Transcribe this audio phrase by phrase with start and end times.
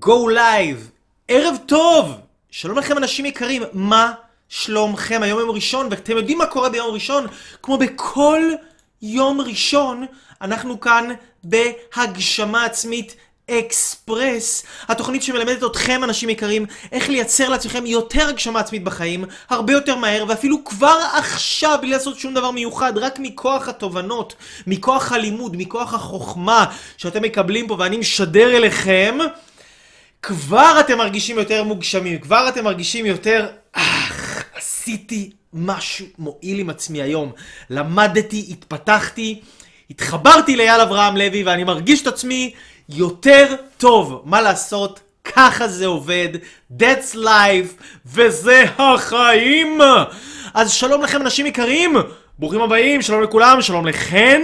[0.00, 0.90] Go Live.
[1.28, 2.12] ערב טוב!
[2.50, 4.12] שלום לכם אנשים יקרים, מה
[4.48, 5.22] שלומכם?
[5.22, 7.26] היום יום ראשון, ואתם יודעים מה קורה ביום ראשון?
[7.62, 8.40] כמו בכל
[9.02, 10.06] יום ראשון,
[10.40, 11.08] אנחנו כאן
[11.44, 13.16] בהגשמה עצמית
[13.50, 19.96] אקספרס, התוכנית שמלמדת אתכם אנשים יקרים איך לייצר לעצמכם יותר הגשמה עצמית בחיים, הרבה יותר
[19.96, 24.34] מהר ואפילו כבר עכשיו בלי לעשות שום דבר מיוחד, רק מכוח התובנות,
[24.66, 26.64] מכוח הלימוד, מכוח החוכמה
[26.96, 29.18] שאתם מקבלים פה ואני משדר אליכם,
[30.26, 37.02] כבר אתם מרגישים יותר מוגשמים, כבר אתם מרגישים יותר, אך, עשיתי משהו מועיל עם עצמי
[37.02, 37.32] היום,
[37.70, 39.40] למדתי, התפתחתי,
[39.90, 42.54] התחברתי לאייל אברהם לוי ואני מרגיש את עצמי
[42.88, 44.22] יותר טוב.
[44.24, 45.00] מה לעשות?
[45.24, 46.28] ככה זה עובד,
[46.78, 49.78] that's life, וזה החיים!
[50.54, 51.96] אז שלום לכם אנשים יקרים,
[52.38, 54.42] ברוכים הבאים, שלום לכולם, שלום לחן,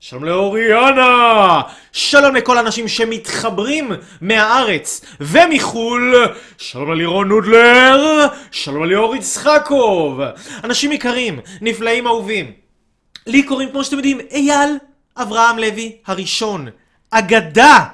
[0.00, 6.14] שלום לאוריאנה, שלום לכל האנשים שמתחברים מהארץ ומחו"ל,
[6.58, 10.20] שלום ללירון נודלר, שלום לליאור יצחקוב,
[10.64, 12.52] אנשים יקרים, נפלאים אהובים.
[13.26, 14.78] לי קוראים, כמו שאתם יודעים, אייל
[15.16, 16.68] אברהם לוי הראשון.
[17.10, 17.84] אגדה!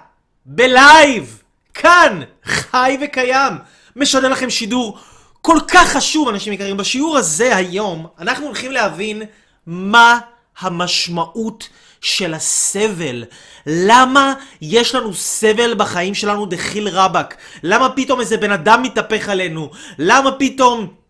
[0.47, 1.43] בלייב!
[1.75, 2.21] כאן!
[2.45, 3.53] חי וקיים!
[3.97, 4.99] משדר לכם שידור
[5.41, 6.77] כל כך חשוב, אנשים יקרים.
[6.77, 9.23] בשיעור הזה היום, אנחנו הולכים להבין
[9.67, 10.19] מה
[10.59, 11.69] המשמעות
[12.03, 13.25] של הסבל.
[13.67, 17.37] למה יש לנו סבל בחיים שלנו דחיל רבאק?
[17.63, 19.71] למה פתאום איזה בן אדם מתהפך עלינו?
[19.99, 21.03] למה פתאום...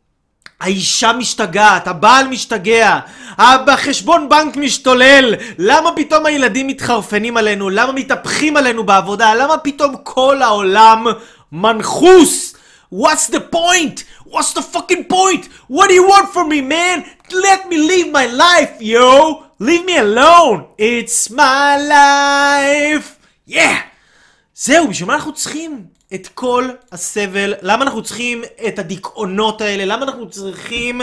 [0.61, 2.99] האישה משתגעת, הבעל משתגע,
[3.39, 10.43] החשבון בנק משתולל, למה פתאום הילדים מתחרפנים עלינו, למה מתהפכים עלינו בעבודה, למה פתאום כל
[10.43, 11.07] העולם
[11.53, 12.55] מנחוס?
[12.95, 14.05] What's the point?
[14.27, 15.49] What's the fucking point?
[15.71, 17.05] What do you want from me, man?
[17.33, 19.43] Let me live my life, yo!
[19.63, 20.65] Leave me alone!
[20.77, 23.09] It's my life!
[23.49, 23.79] Yeah!
[24.55, 27.55] זהו, בשביל מה אנחנו צריכים את כל הסבל?
[27.63, 29.85] למה אנחנו צריכים את הדיכאונות האלה?
[29.85, 31.01] למה אנחנו צריכים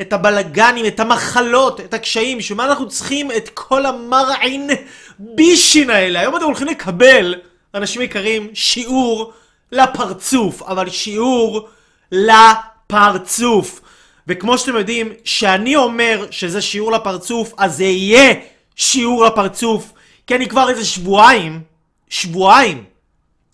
[0.00, 2.38] את הבלגנים, את המחלות, את הקשיים?
[2.38, 4.70] בשביל מה אנחנו צריכים את כל המרעין
[5.18, 6.20] בישין האלה?
[6.20, 7.34] היום אתם הולכים לקבל,
[7.74, 9.32] אנשים יקרים, שיעור
[9.72, 11.68] לפרצוף, אבל שיעור
[12.12, 13.80] לפרצוף.
[14.28, 18.34] וכמו שאתם יודעים, שאני אומר שזה שיעור לפרצוף, אז זה יהיה
[18.76, 19.92] שיעור לפרצוף.
[20.26, 21.60] כי אני כבר איזה שבועיים,
[22.08, 22.84] שבועיים,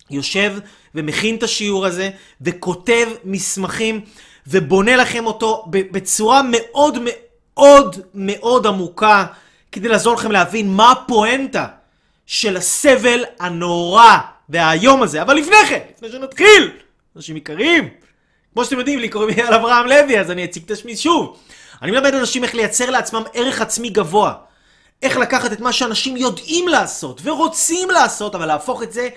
[0.09, 0.53] יושב
[0.95, 2.09] ומכין את השיעור הזה,
[2.41, 4.01] וכותב מסמכים,
[4.47, 9.25] ובונה לכם אותו בצורה מאוד מאוד מאוד עמוקה,
[9.71, 11.67] כדי לעזור לכם להבין מה הפואנטה
[12.25, 14.17] של הסבל הנורא
[14.49, 15.21] והאיום הזה.
[15.21, 16.71] אבל לפני כן, לפני שנתחיל,
[17.15, 17.89] אנשים יקרים,
[18.57, 21.37] כמו שאתם יודעים, לי קוראים אייל אברהם לוי, אז אני אציג את עצמי שוב.
[21.81, 24.33] אני מלמד אנשים איך לייצר לעצמם ערך עצמי גבוה.
[25.01, 29.09] איך לקחת את מה שאנשים יודעים לעשות ורוצים לעשות, אבל להפוך את זה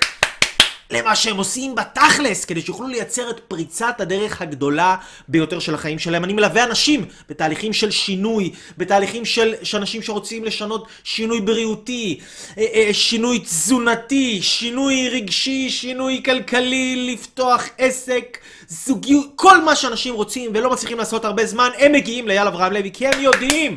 [0.91, 4.97] למה שהם עושים בתכלס, כדי שיוכלו לייצר את פריצת הדרך הגדולה
[5.29, 6.25] ביותר של החיים שלהם.
[6.25, 12.21] אני מלווה אנשים בתהליכים של שינוי, בתהליכים של, אנשים שרוצים לשנות שינוי בריאותי,
[12.59, 20.51] אה, אה, שינוי תזונתי, שינוי רגשי, שינוי כלכלי, לפתוח עסק, זוגיות, כל מה שאנשים רוצים
[20.55, 23.77] ולא מצליחים לעשות הרבה זמן, הם מגיעים לאייל אברהם לוי, כי הם יודעים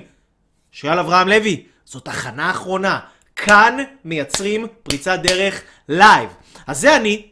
[0.72, 3.00] שאייל אברהם לוי זאת תחנה אחרונה.
[3.36, 6.30] כאן מייצרים פריצת דרך לייב.
[6.68, 7.26] אז זה אני.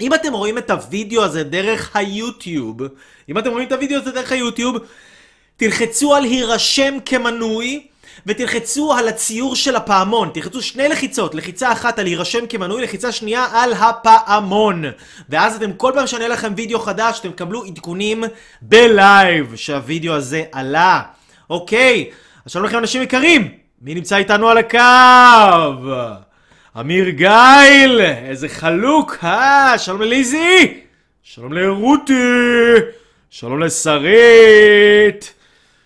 [0.00, 2.80] אם אתם רואים את הוידאו הזה דרך היוטיוב,
[3.28, 4.76] אם אתם רואים את הוידאו הזה דרך היוטיוב,
[5.56, 7.86] תלחצו על הירשם כמנוי,
[8.26, 10.30] ותלחצו על הציור של הפעמון.
[10.34, 14.84] תלחצו שני לחיצות, לחיצה אחת על הירשם כמנוי, לחיצה שנייה על הפעמון.
[15.28, 18.24] ואז אתם, כל פעם שאני אעלה לכם וידאו חדש, אתם תקבלו עדכונים
[18.62, 21.02] בלייב שהוידאו הזה עלה.
[21.50, 22.10] אוקיי,
[22.46, 23.48] אז שלום לכם אנשים יקרים,
[23.82, 24.78] מי נמצא איתנו על הקו?
[26.76, 30.80] אמיר גייל, איזה חלוק, אה, שלום לליזי,
[31.22, 32.12] שלום לרותי,
[33.30, 35.34] שלום לשרית,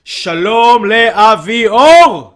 [0.04, 2.34] שלום לאבי אור,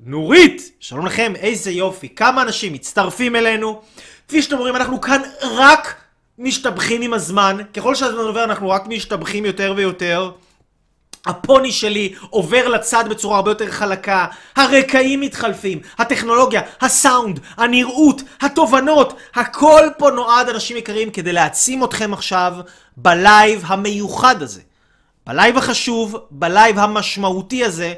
[0.00, 3.82] נורית, שלום לכם, איזה יופי, כמה אנשים מצטרפים אלינו,
[4.28, 5.94] כפי שאתם רואים, אנחנו כאן רק
[6.38, 10.30] משתבחים עם הזמן, ככל שהזמן עובר אנחנו רק משתבחים יותר ויותר.
[11.26, 14.26] הפוני שלי עובר לצד בצורה הרבה יותר חלקה,
[14.56, 22.54] הרקעים מתחלפים, הטכנולוגיה, הסאונד, הנראות, התובנות, הכל פה נועד, אנשים יקרים, כדי להעצים אתכם עכשיו
[22.96, 24.60] בלייב המיוחד הזה.
[25.26, 27.94] בלייב החשוב, בלייב המשמעותי הזה,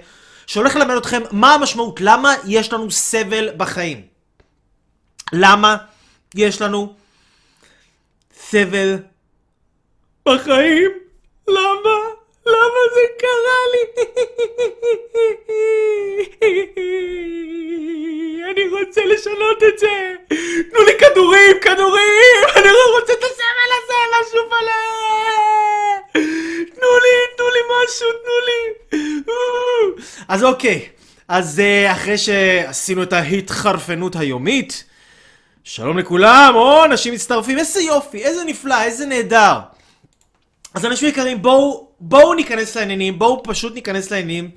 [0.46, 4.02] שהולך ללמד אתכם מה המשמעות, למה יש לנו סבל בחיים.
[5.32, 5.76] למה
[6.34, 6.94] יש לנו
[8.34, 8.98] סבל
[10.28, 10.90] בחיים?
[11.48, 12.01] למה?
[12.72, 13.82] למה זה קרה לי?
[18.50, 20.14] אני רוצה לשנות את זה!
[20.70, 22.42] תנו לי כדורים, כדורים!
[22.56, 24.82] אני לא רוצה את הסבל הזה, משהו מלא!
[26.74, 28.60] תנו לי, תנו לי משהו, תנו לי!
[30.28, 30.88] אז אוקיי,
[31.28, 34.84] אז אה, אחרי שעשינו את ההתחרפנות היומית,
[35.64, 39.58] שלום לכולם, או, אנשים מצטרפים, איזה יופי, איזה נפלא, איזה נהדר.
[40.74, 44.50] אז אנשים יקרים, בואו בואו ניכנס לעניינים, בואו פשוט ניכנס לעניינים,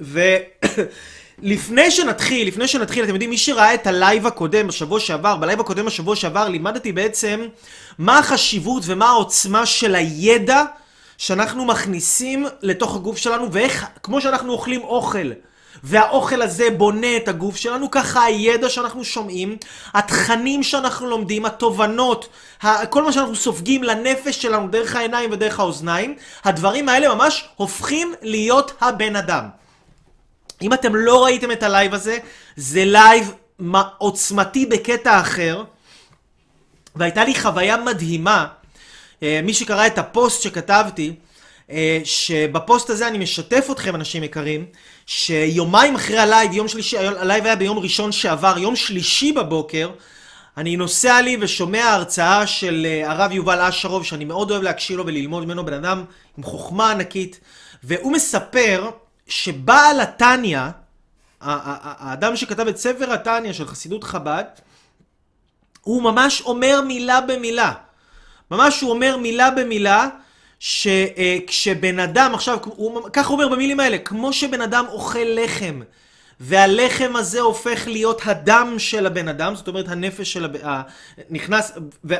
[0.00, 5.86] ולפני שנתחיל, לפני שנתחיל, אתם יודעים, מי שראה את הלייב הקודם בשבוע שעבר, בלייב הקודם
[5.86, 7.46] בשבוע שעבר לימדתי בעצם
[7.98, 10.64] מה החשיבות ומה העוצמה של הידע
[11.18, 15.30] שאנחנו מכניסים לתוך הגוף שלנו, ואיך, כמו שאנחנו אוכלים אוכל,
[15.84, 19.56] והאוכל הזה בונה את הגוף שלנו, ככה הידע שאנחנו שומעים,
[19.94, 22.28] התכנים שאנחנו לומדים, התובנות,
[22.90, 28.72] כל מה שאנחנו סופגים לנפש שלנו דרך העיניים ודרך האוזניים, הדברים האלה ממש הופכים להיות
[28.80, 29.48] הבן אדם.
[30.62, 32.18] אם אתם לא ראיתם את הלייב הזה,
[32.56, 33.32] זה לייב
[33.98, 35.64] עוצמתי בקטע אחר,
[36.96, 38.46] והייתה לי חוויה מדהימה.
[39.22, 41.14] אה, מי שקרא את הפוסט שכתבתי,
[42.04, 44.66] שבפוסט הזה אני משתף אתכם, אנשים יקרים,
[45.06, 49.90] שיומיים אחרי הלייב, יום שלישי, הלייב היה ביום ראשון שעבר, יום שלישי בבוקר,
[50.56, 55.06] אני נוסע לי ושומע הרצאה של אה, הרב יובל אשרוב, שאני מאוד אוהב להקשיב לו
[55.06, 56.04] וללמוד ממנו, בן אדם
[56.38, 57.40] עם חוכמה ענקית,
[57.84, 58.90] והוא מספר
[59.26, 60.60] שבעל התניא,
[61.40, 64.44] האדם שכתב את ספר התניא של חסידות חב"ד,
[65.80, 67.72] הוא ממש אומר מילה במילה.
[68.50, 70.08] ממש הוא אומר מילה במילה,
[70.58, 75.80] שכשבן אדם, עכשיו, הוא, ככה הוא אומר במילים האלה, כמו שבן אדם אוכל לחם,
[76.40, 80.58] והלחם הזה הופך להיות הדם של הבן אדם, זאת אומרת הנפש של הבן...
[81.30, 81.72] נכנס,
[82.04, 82.14] ו,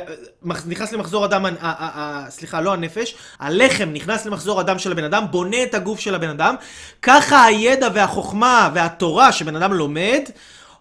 [0.65, 5.03] נכנס למחזור הדם, ה, ה, ה, סליחה, לא הנפש, הלחם נכנס למחזור הדם של הבן
[5.03, 6.55] אדם, בונה את הגוף של הבן אדם,
[7.01, 10.21] ככה הידע והחוכמה והתורה שבן אדם לומד,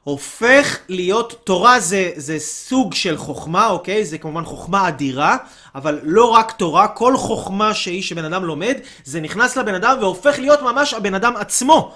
[0.05, 4.05] הופך להיות, תורה זה, זה סוג של חוכמה, אוקיי?
[4.05, 5.37] זה כמובן חוכמה אדירה,
[5.75, 8.75] אבל לא רק תורה, כל חוכמה שהיא שבן אדם לומד,
[9.05, 11.95] זה נכנס לבן אדם והופך להיות ממש הבן אדם עצמו.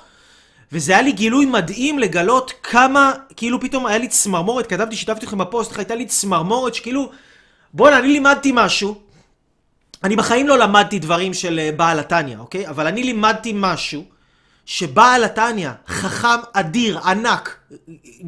[0.72, 5.38] וזה היה לי גילוי מדהים לגלות כמה, כאילו פתאום היה לי צמרמורת, כתבתי, שיתפתי אתכם
[5.38, 7.10] בפוסט, הייתה לי צמרמורת שכאילו,
[7.74, 8.94] בואנה, אני לימדתי משהו.
[10.04, 12.68] אני בחיים לא למדתי דברים של אה, בעל התניא, אוקיי?
[12.68, 14.17] אבל אני לימדתי משהו.
[14.68, 17.56] שבעל התניא, חכם אדיר, ענק,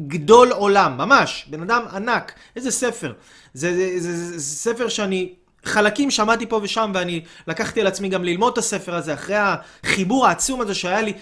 [0.07, 3.13] גדול עולם, ממש, בן אדם ענק, איזה ספר.
[3.53, 5.33] זה, זה, זה, זה, זה ספר שאני,
[5.65, 9.35] חלקים שמעתי פה ושם, ואני לקחתי על עצמי גם ללמוד את הספר הזה, אחרי
[9.83, 11.13] החיבור העצום הזה שהיה לי,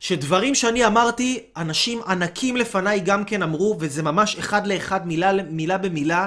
[0.00, 5.78] שדברים שאני אמרתי, אנשים ענקים לפניי גם כן אמרו, וזה ממש אחד לאחד, מילה, מילה
[5.78, 6.26] במילה,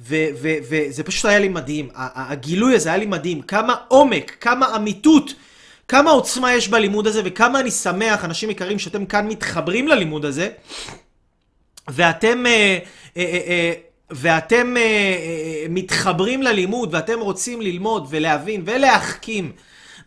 [0.00, 1.88] וזה פשוט היה לי מדהים.
[1.94, 3.42] הגילוי הזה היה לי מדהים.
[3.42, 5.34] כמה עומק, כמה אמיתות.
[5.88, 10.48] כמה עוצמה יש בלימוד הזה, וכמה אני שמח, אנשים יקרים, שאתם כאן מתחברים ללימוד הזה,
[11.88, 12.46] ואתם...
[12.46, 12.78] אה,
[13.16, 13.72] אה, אה,
[14.10, 14.74] ואתם
[15.68, 19.52] מתחברים ללימוד, ואתם רוצים ללמוד ולהבין ולהחכים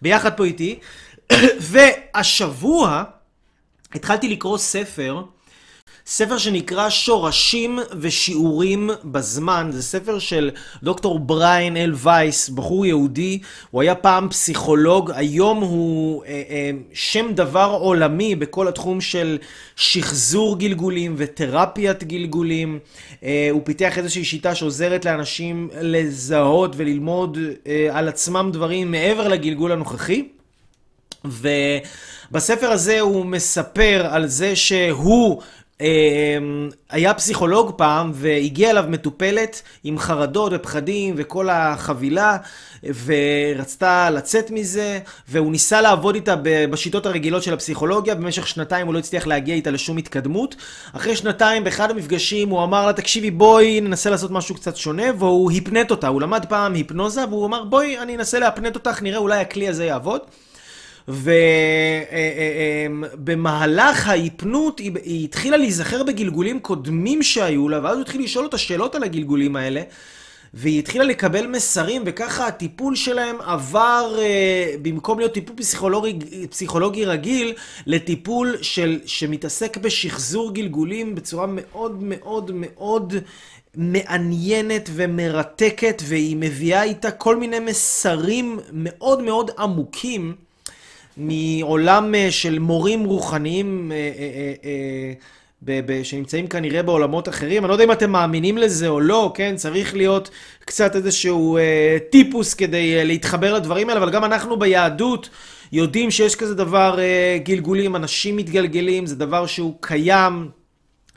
[0.02, 0.80] ביחד פה איתי.
[1.72, 3.04] והשבוע
[3.94, 5.22] התחלתי לקרוא ספר
[6.06, 10.52] ספר שנקרא שורשים ושיעורים בזמן, זה ספר של
[10.84, 13.40] דוקטור בריין אל וייס, בחור יהודי,
[13.72, 19.38] הוא היה פעם פסיכולוג, היום הוא אה, אה, שם דבר עולמי בכל התחום של
[19.76, 22.80] שחזור גלגולים ותרפיית גלגולים.
[23.24, 29.72] אה, הוא פיתח איזושהי שיטה שעוזרת לאנשים לזהות וללמוד אה, על עצמם דברים מעבר לגלגול
[29.72, 30.28] הנוכחי.
[31.26, 35.42] ובספר הזה הוא מספר על זה שהוא
[36.90, 42.38] היה פסיכולוג פעם, והגיעה אליו מטופלת עם חרדות ופחדים וכל החבילה,
[43.06, 49.00] ורצתה לצאת מזה, והוא ניסה לעבוד איתה בשיטות הרגילות של הפסיכולוגיה, במשך שנתיים הוא לא
[49.00, 50.56] הצליח להגיע איתה לשום התקדמות.
[50.94, 55.52] אחרי שנתיים, באחד המפגשים, הוא אמר לה, תקשיבי, בואי ננסה לעשות משהו קצת שונה, והוא
[55.52, 56.08] הפנט אותה.
[56.08, 59.86] הוא למד פעם היפנוזה, והוא אמר, בואי, אני אנסה להפנט אותך, נראה אולי הכלי הזה
[59.86, 60.22] יעבוד.
[63.18, 68.58] ובמהלך ההיפנות היא, היא התחילה להיזכר בגלגולים קודמים שהיו לה, ואז הוא התחיל לשאול אותה
[68.58, 69.82] שאלות על הגלגולים האלה,
[70.54, 77.54] והיא התחילה לקבל מסרים, וככה הטיפול שלהם עבר, אה, במקום להיות טיפול פסיכולוגי, פסיכולוגי רגיל,
[77.88, 83.14] לטיפול של, שמתעסק בשחזור גלגולים בצורה מאוד מאוד מאוד
[83.76, 90.36] מעניינת ומרתקת, והיא מביאה איתה כל מיני מסרים מאוד מאוד עמוקים.
[91.18, 94.12] מעולם אה, של מורים רוחניים אה,
[95.70, 97.64] אה, שנמצאים כנראה בעולמות אחרים.
[97.64, 99.56] אני לא יודע אם אתם מאמינים לזה או לא, כן?
[99.56, 101.58] צריך להיות קצת איזשהו
[102.10, 105.30] טיפוס כדי להתחבר לדברים האלה, אבל גם אנחנו ביהדות
[105.72, 107.00] יודעים שיש כזה דבר
[107.44, 110.61] גלגולים, אנשים מתגלגלים, זה דבר שהוא קיים.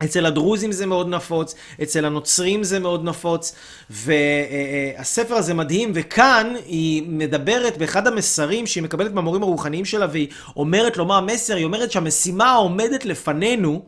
[0.05, 3.55] אצל הדרוזים זה מאוד נפוץ, אצל הנוצרים זה מאוד נפוץ,
[3.91, 10.97] והספר הזה מדהים, וכאן היא מדברת באחד המסרים שהיא מקבלת מהמורים הרוחניים שלה, והיא אומרת
[10.97, 13.83] לו מה המסר, היא אומרת שהמשימה העומדת לפנינו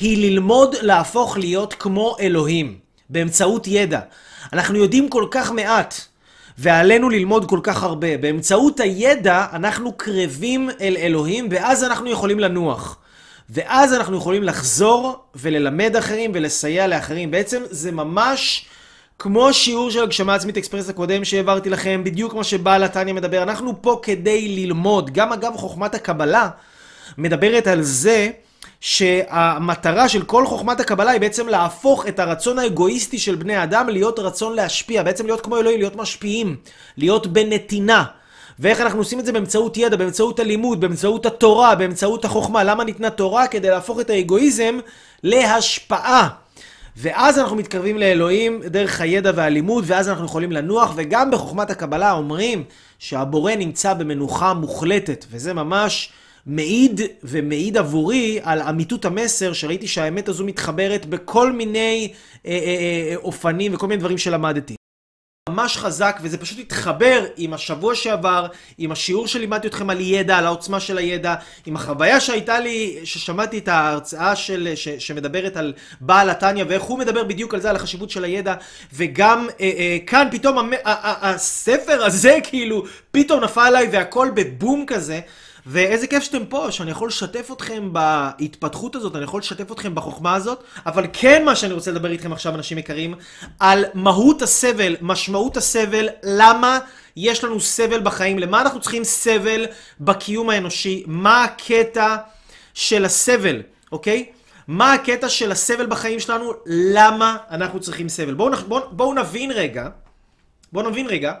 [0.00, 2.78] היא ללמוד להפוך להיות כמו אלוהים,
[3.10, 4.00] באמצעות ידע.
[4.52, 5.94] אנחנו יודעים כל כך מעט,
[6.58, 8.16] ועלינו ללמוד כל כך הרבה.
[8.16, 12.98] באמצעות הידע אנחנו קרבים אל אלוהים, ואז אנחנו יכולים לנוח.
[13.50, 17.30] ואז אנחנו יכולים לחזור וללמד אחרים ולסייע לאחרים.
[17.30, 18.66] בעצם זה ממש
[19.18, 23.42] כמו השיעור של הגשמה עצמית אקספרס הקודם שהעברתי לכם, בדיוק כמו שבעל התניא מדבר.
[23.42, 25.10] אנחנו פה כדי ללמוד.
[25.10, 26.48] גם אגב חוכמת הקבלה
[27.18, 28.30] מדברת על זה
[28.80, 34.18] שהמטרה של כל חוכמת הקבלה היא בעצם להפוך את הרצון האגואיסטי של בני אדם להיות
[34.18, 36.56] רצון להשפיע, בעצם להיות כמו אלוהים, להיות משפיעים,
[36.96, 38.04] להיות בנתינה.
[38.58, 42.64] ואיך אנחנו עושים את זה באמצעות ידע, באמצעות הלימוד, באמצעות התורה, באמצעות החוכמה.
[42.64, 43.46] למה ניתנה תורה?
[43.46, 44.78] כדי להפוך את האגואיזם
[45.22, 46.28] להשפעה.
[46.96, 52.64] ואז אנחנו מתקרבים לאלוהים דרך הידע והלימוד, ואז אנחנו יכולים לנוח, וגם בחוכמת הקבלה אומרים
[52.98, 56.12] שהבורא נמצא במנוחה מוחלטת, וזה ממש
[56.46, 62.12] מעיד ומעיד עבורי על אמיתות המסר, שראיתי שהאמת הזו מתחברת בכל מיני
[62.46, 64.74] אה, אה, אה, אופנים וכל מיני דברים שלמדתי.
[65.52, 68.46] ממש חזק, וזה פשוט התחבר עם השבוע שעבר,
[68.78, 71.34] עם השיעור שלימדתי אתכם על ידע, על העוצמה של הידע,
[71.66, 76.98] עם החוויה שהייתה לי, ששמעתי את ההרצאה של, ש, שמדברת על בעל התניא, ואיך הוא
[76.98, 78.54] מדבר בדיוק על זה, על החשיבות של הידע,
[78.92, 84.30] וגם אה, אה, כאן פתאום המ, ה, ה, הספר הזה, כאילו, פתאום נפל עליי והכל
[84.34, 85.20] בבום כזה.
[85.66, 90.34] ואיזה כיף שאתם פה, שאני יכול לשתף אתכם בהתפתחות הזאת, אני יכול לשתף אתכם בחוכמה
[90.34, 93.14] הזאת, אבל כן מה שאני רוצה לדבר איתכם עכשיו, אנשים יקרים,
[93.60, 96.78] על מהות הסבל, משמעות הסבל, למה
[97.16, 99.66] יש לנו סבל בחיים, למה אנחנו צריכים סבל
[100.00, 102.16] בקיום האנושי, מה הקטע
[102.74, 104.26] של הסבל, אוקיי?
[104.68, 108.34] מה הקטע של הסבל בחיים שלנו, למה אנחנו צריכים סבל.
[108.34, 109.88] בואו בוא, בוא נבין רגע,
[110.72, 111.32] בואו נבין רגע,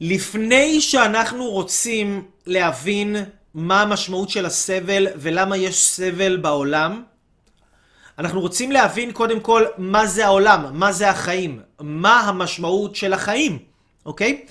[0.00, 3.16] לפני שאנחנו רוצים להבין
[3.54, 7.02] מה המשמעות של הסבל ולמה יש סבל בעולם,
[8.18, 13.58] אנחנו רוצים להבין קודם כל מה זה העולם, מה זה החיים, מה המשמעות של החיים,
[14.06, 14.44] אוקיי?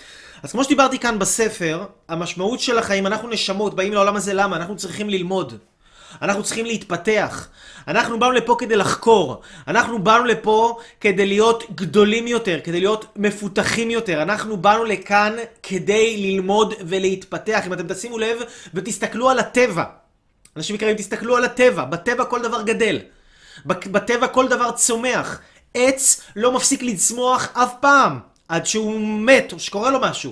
[0.44, 4.56] אז כמו שדיברתי כאן בספר, המשמעות של החיים, אנחנו נשמות, באים לעולם הזה למה?
[4.56, 5.58] אנחנו צריכים ללמוד.
[6.22, 7.48] אנחנו צריכים להתפתח.
[7.88, 9.42] אנחנו באנו לפה כדי לחקור.
[9.68, 14.22] אנחנו באנו לפה כדי להיות גדולים יותר, כדי להיות מפותחים יותר.
[14.22, 17.64] אנחנו באנו לכאן כדי ללמוד ולהתפתח.
[17.68, 18.38] אם אתם תשימו לב
[18.74, 19.84] ותסתכלו על הטבע.
[20.58, 21.86] אנשים יקרים, תסתכלו על הטבע.
[21.86, 23.00] בטבע כל דבר גדל.
[23.66, 25.42] בטבע כל דבר צומח.
[25.74, 28.20] עץ לא מפסיק לצמוח אף פעם.
[28.50, 30.32] עד שהוא מת, או שקורה לו משהו.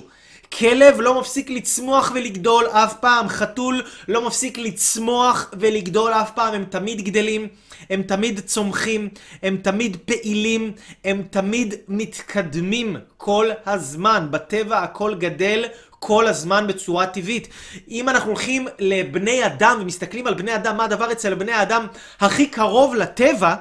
[0.52, 6.64] כלב לא מפסיק לצמוח ולגדול אף פעם, חתול לא מפסיק לצמוח ולגדול אף פעם, הם
[6.64, 7.48] תמיד גדלים,
[7.90, 9.08] הם תמיד צומחים,
[9.42, 10.72] הם תמיד פעילים,
[11.04, 14.26] הם תמיד מתקדמים כל הזמן.
[14.30, 15.64] בטבע הכל גדל
[15.98, 17.48] כל הזמן בצורה טבעית.
[17.88, 21.86] אם אנחנו הולכים לבני אדם ומסתכלים על בני אדם, מה הדבר אצל בני האדם
[22.20, 23.54] הכי קרוב לטבע?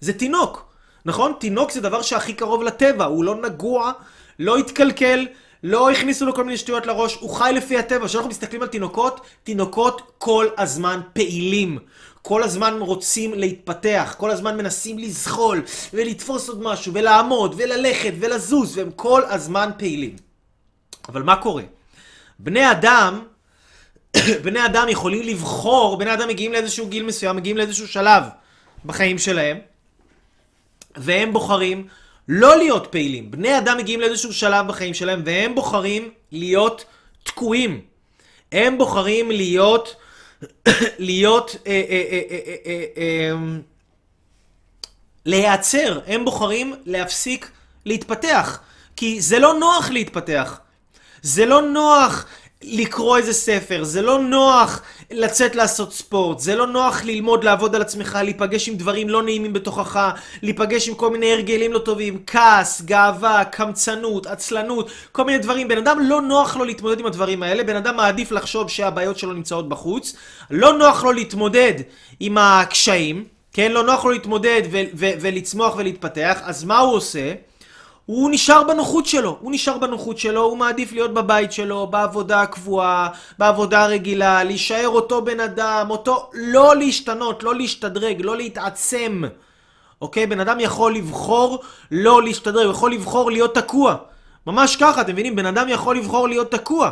[0.00, 0.70] זה תינוק.
[1.04, 1.32] נכון?
[1.40, 3.92] תינוק זה דבר שהכי קרוב לטבע, הוא לא נגוע,
[4.38, 5.26] לא התקלקל,
[5.62, 8.06] לא הכניסו לו כל מיני שטויות לראש, הוא חי לפי הטבע.
[8.06, 11.78] כשאנחנו מסתכלים על תינוקות, תינוקות כל הזמן פעילים.
[12.22, 15.62] כל הזמן רוצים להתפתח, כל הזמן מנסים לזחול,
[15.94, 20.16] ולתפוס עוד משהו, ולעמוד, וללכת, ולזוז, והם כל הזמן פעילים.
[21.08, 21.62] אבל מה קורה?
[22.38, 23.22] בני אדם,
[24.44, 28.24] בני אדם יכולים לבחור, בני אדם מגיעים לאיזשהו גיל מסוים, מגיעים לאיזשהו שלב
[28.84, 29.58] בחיים שלהם,
[30.96, 31.86] והם בוחרים
[32.32, 33.30] לא להיות פעילים.
[33.30, 36.84] בני אדם מגיעים לאיזשהו שלב בחיים שלהם והם בוחרים להיות
[37.22, 37.80] תקועים.
[38.52, 39.96] הם בוחרים להיות,
[40.98, 42.20] להיות, אה, אה,
[42.96, 43.32] אה,
[45.26, 46.00] להיעצר.
[46.06, 47.50] הם בוחרים להפסיק
[47.86, 48.60] להתפתח.
[48.96, 50.60] כי זה לא נוח להתפתח.
[51.22, 52.26] זה לא נוח
[52.62, 57.82] לקרוא איזה ספר, זה לא נוח לצאת לעשות ספורט, זה לא נוח ללמוד לעבוד על
[57.82, 60.10] עצמך, להיפגש עם דברים לא נעימים בתוכך,
[60.42, 65.68] להיפגש עם כל מיני הרגלים לא טובים, כעס, גאווה, קמצנות, עצלנות, כל מיני דברים.
[65.68, 69.32] בן אדם לא נוח לו להתמודד עם הדברים האלה, בן אדם מעדיף לחשוב שהבעיות שלו
[69.32, 70.16] נמצאות בחוץ,
[70.50, 71.74] לא נוח לו להתמודד
[72.20, 73.72] עם הקשיים, כן?
[73.72, 74.62] לא נוח לו להתמודד
[74.94, 77.32] ולצמוח ולהתפתח, אז מה הוא עושה?
[78.10, 83.08] הוא נשאר בנוחות שלו, הוא נשאר בנוחות שלו, הוא מעדיף להיות בבית שלו, בעבודה הקבועה,
[83.38, 86.30] בעבודה הרגילה, להישאר אותו בן אדם, אותו...
[86.34, 89.22] לא להשתנות, לא להשתדרג, לא להתעצם.
[90.02, 90.26] אוקיי?
[90.26, 91.58] בן אדם יכול לבחור
[91.90, 93.96] לא להשתדרג, הוא יכול לבחור להיות תקוע.
[94.46, 95.36] ממש ככה, אתם מבינים?
[95.36, 96.90] בן אדם יכול לבחור להיות תקוע.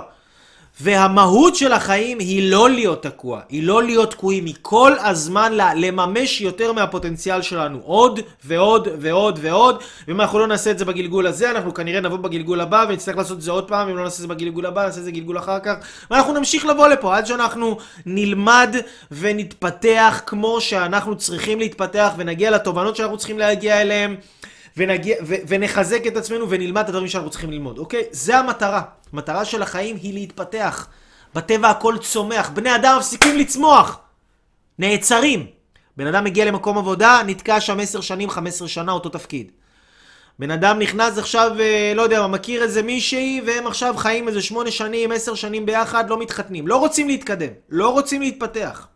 [0.81, 6.41] והמהות של החיים היא לא להיות תקוע, היא לא להיות תקועים, היא כל הזמן לממש
[6.41, 11.51] יותר מהפוטנציאל שלנו, עוד ועוד ועוד ועוד, ואם אנחנו לא נעשה את זה בגלגול הזה,
[11.51, 14.29] אנחנו כנראה נבוא בגלגול הבא ונצטרך לעשות את זה עוד פעם, אם לא נעשה את
[14.29, 15.75] זה בגלגול הבא, נעשה את זה גלגול אחר כך,
[16.11, 18.77] ואנחנו נמשיך לבוא לפה עד שאנחנו נלמד
[19.11, 24.17] ונתפתח כמו שאנחנו צריכים להתפתח ונגיע לתובנות שאנחנו צריכים להגיע אליהן.
[24.79, 28.03] ונגיע, ו, ונחזק את עצמנו ונלמד את הדברים שאנחנו צריכים ללמוד, אוקיי?
[28.11, 28.83] זה המטרה.
[29.13, 30.89] המטרה של החיים היא להתפתח.
[31.35, 32.51] בטבע הכל צומח.
[32.51, 34.01] בני אדם מפסיקים לצמוח.
[34.79, 35.47] נעצרים.
[35.97, 39.51] בן אדם מגיע למקום עבודה, נתקע שם 10 שנים, 15 שנה, אותו תפקיד.
[40.39, 44.71] בן אדם נכנס עכשיו, אה, לא יודע מכיר איזה מישהי, והם עכשיו חיים איזה 8
[44.71, 46.69] שנים, 10 שנים ביחד, לא מתחתנים.
[46.69, 48.87] לא רוצים להתקדם, לא רוצים להתפתח.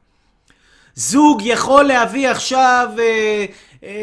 [0.94, 3.44] זוג יכול להביא עכשיו, אה,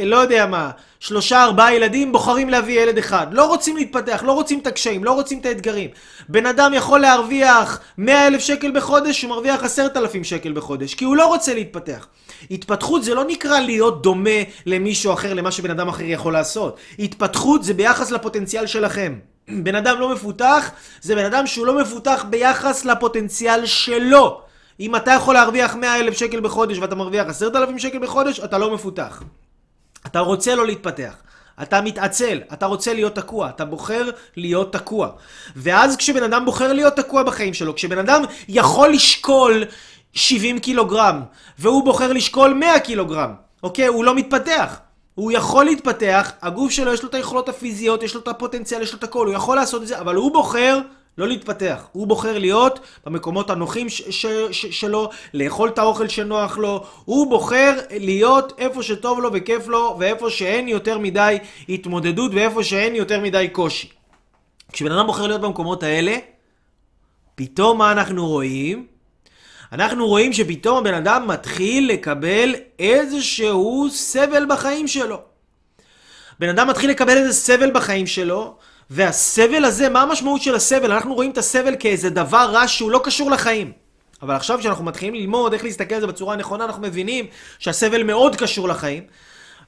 [0.05, 3.27] לא יודע מה, שלושה ארבעה ילדים, בוחרים להביא ילד אחד.
[3.31, 5.89] לא רוצים להתפתח, לא רוצים את הקשיים, לא רוצים את האתגרים.
[6.29, 11.15] בן אדם יכול להרוויח 100 אלף שקל בחודש, הוא מרוויח 10,000 שקל בחודש, כי הוא
[11.15, 12.07] לא רוצה להתפתח.
[12.51, 16.77] התפתחות זה לא נקרא להיות דומה למישהו אחר, למה שבן אדם אחר יכול לעשות.
[16.99, 19.19] התפתחות זה ביחס לפוטנציאל שלכם.
[19.63, 20.71] בן אדם לא מפותח,
[21.01, 24.41] זה בן אדם שהוא לא מפותח ביחס לפוטנציאל שלו.
[24.79, 28.73] אם אתה יכול להרוויח 100 אלף שקל בחודש ואתה מרוויח 10,000 שקל בחודש, אתה לא
[28.73, 29.23] מפותח.
[30.05, 31.13] אתה רוצה לא להתפתח.
[31.61, 35.09] אתה מתעצל, אתה רוצה להיות תקוע, אתה בוחר להיות תקוע.
[35.55, 39.63] ואז כשבן אדם בוחר להיות תקוע בחיים שלו, כשבן אדם יכול לשקול
[40.13, 41.21] 70 קילוגרם,
[41.59, 43.87] והוא בוחר לשקול 100 קילוגרם, אוקיי?
[43.87, 44.79] הוא לא מתפתח.
[45.15, 48.93] הוא יכול להתפתח, הגוף שלו יש לו את היכולות הפיזיות, יש לו את הפוטנציאל, יש
[48.93, 50.79] לו את הכל, הוא יכול לעשות את זה, אבל הוא בוחר
[51.17, 51.87] לא להתפתח.
[51.91, 56.85] הוא בוחר להיות במקומות הנוחים ש- ש- ש- שלו, לאכול את האוכל שנוח לו.
[57.05, 61.37] הוא בוחר להיות איפה שטוב לו וכיף לו, ואיפה שאין יותר מדי
[61.69, 63.89] התמודדות, ואיפה שאין יותר מדי קושי.
[64.71, 66.17] כשבן אדם בוחר להיות במקומות האלה,
[67.35, 68.87] פתאום מה אנחנו רואים?
[69.71, 75.21] אנחנו רואים שפתאום הבן אדם מתחיל לקבל איזשהו סבל בחיים שלו.
[76.39, 78.57] בן אדם מתחיל לקבל איזה סבל בחיים שלו,
[78.89, 80.91] והסבל הזה, מה המשמעות של הסבל?
[80.91, 83.71] אנחנו רואים את הסבל כאיזה דבר רע שהוא לא קשור לחיים.
[84.21, 87.25] אבל עכשיו כשאנחנו מתחילים ללמוד איך להסתכל על זה בצורה הנכונה, אנחנו מבינים
[87.59, 89.03] שהסבל מאוד קשור לחיים.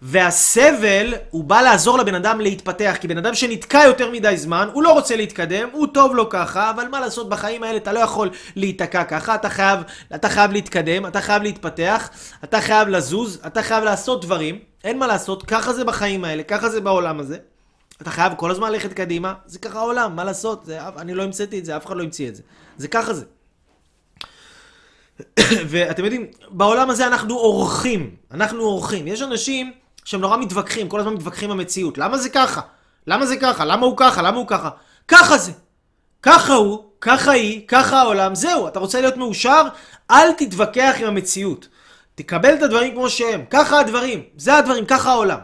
[0.02, 4.84] והסבל, הוא בא לעזור לבן אדם להתפתח, כי בן אדם שנתקע יותר מדי זמן, הוא
[4.84, 8.30] לא רוצה להתקדם, הוא טוב לו ככה, אבל מה לעשות, בחיים האלה אתה לא יכול
[8.56, 9.80] להיתקע ככה, אתה חייב,
[10.16, 12.10] אתה חייב להתקדם, אתה חייב להתפתח,
[12.44, 16.70] אתה חייב לזוז, אתה חייב לעשות דברים, אין מה לעשות, ככה זה בחיים האלה, ככה
[16.70, 17.38] זה בעולם הזה.
[18.02, 20.66] אתה חייב כל הזמן ללכת קדימה, זה ככה העולם, מה לעשות?
[20.66, 22.44] זה, אני לא המצאתי את זה, אף אחד לא המציא את זה.
[22.78, 23.26] זה ככה זה.
[25.72, 28.16] ואתם יודעים, בעולם הזה אנחנו אורחים.
[28.32, 29.08] אנחנו אורחים.
[29.08, 29.74] יש אנשים
[30.06, 31.98] שהם נורא מתווכחים, כל הזמן מתווכחים במציאות.
[31.98, 32.62] למה זה ככה?
[33.08, 33.66] למה זה ככה?
[33.66, 34.22] למה הוא ככה?
[34.22, 34.70] למה הוא ככה?
[35.08, 35.52] ככה זה.
[36.24, 38.68] ככה הוא, ככה היא, ככה העולם, זהו.
[38.68, 39.68] אתה רוצה להיות מאושר?
[40.12, 41.68] אל תתווכח עם המציאות.
[42.16, 43.46] תקבל את הדברים כמו שהם.
[43.50, 44.24] ככה הדברים.
[44.38, 45.40] זה הדברים, ככה העולם.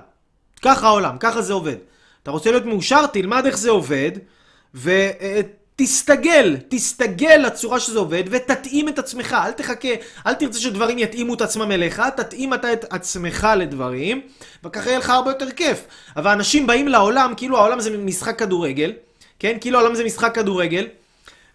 [0.61, 1.75] ככה העולם, ככה זה עובד.
[2.27, 4.11] אתה רוצה להיות מאושר, תלמד איך זה עובד,
[4.75, 9.35] ותסתגל, תסתגל לצורה שזה עובד, ותתאים את עצמך.
[9.45, 9.87] אל תחכה,
[10.27, 14.21] אל תרצה שדברים יתאימו את עצמם אליך, תתאים אתה את עצמך לדברים,
[14.63, 15.83] וככה יהיה לך הרבה יותר כיף.
[16.17, 18.93] אבל אנשים באים לעולם, כאילו העולם זה משחק כדורגל,
[19.39, 19.57] כן?
[19.61, 20.87] כאילו העולם זה משחק כדורגל,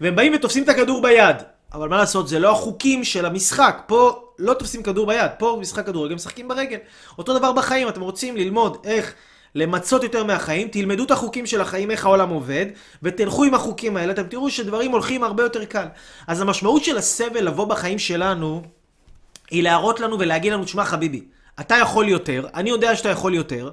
[0.00, 1.37] והם באים ותופסים את הכדור ביד.
[1.74, 3.82] אבל מה לעשות, זה לא החוקים של המשחק.
[3.87, 6.78] פה לא תופסים כדור ביד, פה משחק כדורגל משחקים ברגל.
[7.18, 9.14] אותו דבר בחיים, אתם רוצים ללמוד איך...
[9.54, 12.66] למצות יותר מהחיים, תלמדו את החוקים של החיים, איך העולם עובד,
[13.02, 15.86] ותלכו עם החוקים האלה, אתם תראו שדברים הולכים הרבה יותר קל.
[16.26, 18.62] אז המשמעות של הסבל לבוא בחיים שלנו,
[19.50, 21.24] היא להראות לנו ולהגיד לנו, שמע חביבי,
[21.60, 23.70] אתה יכול יותר, אני יודע שאתה יכול יותר,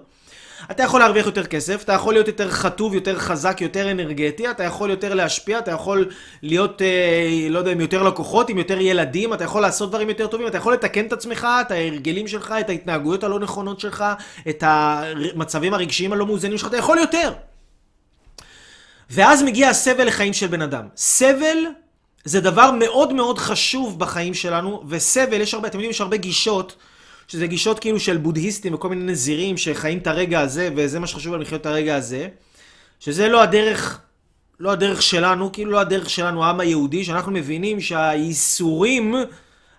[0.72, 4.64] אתה יכול להרוויח יותר כסף, אתה יכול להיות יותר חטוב, יותר חזק, יותר אנרגטי, אתה
[4.64, 6.10] יכול יותר להשפיע, אתה יכול
[6.42, 10.28] להיות, אה, לא יודע, עם יותר לקוחות, עם יותר ילדים, אתה יכול לעשות דברים יותר
[10.28, 14.06] טובים, אתה יכול לתקן את עצמך, את ההרגלים שלך, את ההתנהגויות הלא נכונות שלך,
[14.50, 17.34] את המצבים הרגשיים הלא מאוזנים שלך, אתה יכול יותר.
[19.10, 20.88] ואז מגיע הסבל לחיים של בן אדם.
[20.96, 21.58] סבל
[22.24, 26.76] זה דבר מאוד מאוד חשוב בחיים שלנו, וסבל, יש הרבה, אתם יודעים, יש הרבה גישות.
[27.30, 31.34] שזה גישות כאילו של בודהיסטים וכל מיני נזירים שחיים את הרגע הזה, וזה מה שחשוב
[31.34, 32.28] על לחיות את הרגע הזה,
[33.00, 34.02] שזה לא הדרך,
[34.60, 39.16] לא הדרך שלנו, כאילו לא הדרך שלנו, העם היהודי, שאנחנו מבינים שהייסורים,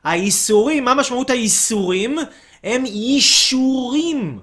[0.04, 2.18] הייסורים, מה משמעות הייסורים?
[2.64, 4.38] הם יישורים.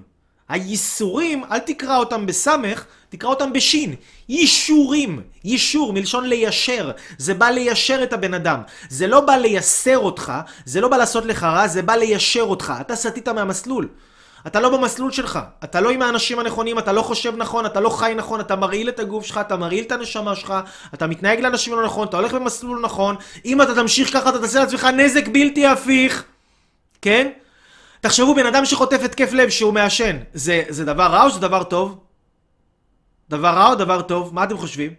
[0.48, 3.94] הייסורים, אל תקרא אותם בסמך, תקרא אותם בשין.
[4.28, 5.22] יישורים.
[5.44, 6.90] יישור, מלשון ליישר.
[7.18, 8.60] זה בא ליישר את הבן אדם.
[8.88, 10.32] זה לא בא לייסר אותך,
[10.64, 12.72] זה לא בא לעשות לך רע, זה בא ליישר אותך.
[12.80, 13.88] אתה סטית מהמסלול.
[14.46, 17.90] אתה לא במסלול שלך, אתה לא עם האנשים הנכונים, אתה לא חושב נכון, אתה לא
[17.90, 20.54] חי נכון, אתה מרעיל את הגוף שלך, אתה מרעיל את הנשמה שלך,
[20.94, 24.60] אתה מתנהג לאנשים לא נכון, אתה הולך במסלול נכון, אם אתה תמשיך ככה אתה תעשה
[24.60, 26.24] לעצמך נזק בלתי הפיך,
[27.02, 27.30] כן?
[28.00, 31.62] תחשבו, בן אדם שחוטף התקף לב שהוא מעשן, זה, זה דבר רע או זה דבר
[31.62, 32.07] טוב?
[33.30, 34.34] דבר רע או דבר טוב?
[34.34, 34.94] מה אתם חושבים?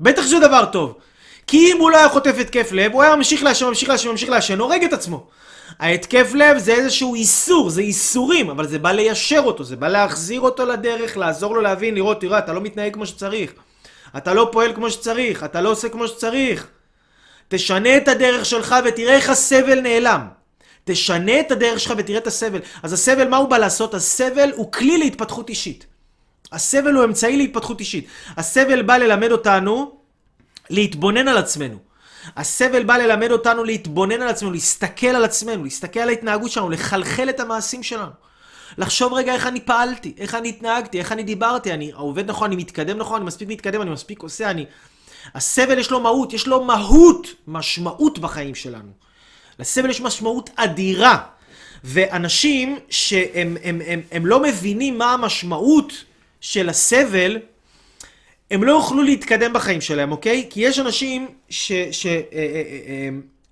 [0.00, 0.94] בטח שזה דבר טוב.
[1.46, 4.30] כי אם הוא לא היה חוטף התקף לב, הוא היה ממשיך לעשן, ממשיך לעשן, ממשיך
[4.30, 5.26] לעשן, הורג את עצמו.
[5.78, 10.40] ההתקף לב זה איזשהו איסור, זה איסורים, אבל זה בא ליישר אותו, זה בא להחזיר
[10.40, 13.52] אותו לדרך, לעזור לו להבין, לראות, תראה, אתה לא מתנהג כמו שצריך.
[14.16, 16.66] אתה לא פועל כמו שצריך, אתה לא עושה כמו שצריך.
[17.48, 20.20] תשנה את הדרך שלך ותראה איך הסבל נעלם.
[20.84, 22.60] תשנה את הדרך שלך ותראה את הסבל.
[22.82, 23.94] אז הסבל, מה הוא בא לעשות?
[23.94, 25.86] הסבל הוא כלי להתפתחות אישית.
[26.54, 28.06] הסבל הוא אמצעי להתפתחות אישית.
[28.36, 29.92] הסבל בא ללמד אותנו
[30.70, 31.78] להתבונן על עצמנו.
[32.36, 37.28] הסבל בא ללמד אותנו להתבונן על עצמנו, להסתכל על עצמנו, להסתכל על ההתנהגות שלנו, לחלחל
[37.28, 38.10] את המעשים שלנו.
[38.78, 42.56] לחשוב רגע איך אני פעלתי, איך אני התנהגתי, איך אני דיברתי, אני עובד נכון, אני
[42.56, 44.66] מתקדם נכון, אני מספיק מתקדם, אני מספיק עושה, אני...
[45.34, 48.90] הסבל יש לו מהות, יש לו מהות, משמעות בחיים שלנו.
[49.58, 51.18] לסבל יש משמעות אדירה.
[51.84, 55.92] ואנשים שהם הם, הם, הם לא מבינים מה המשמעות
[56.44, 57.38] של הסבל,
[58.50, 60.46] הם לא יוכלו להתקדם בחיים שלהם, אוקיי?
[60.50, 61.90] כי יש אנשים שהם
[62.32, 63.08] אה, אה,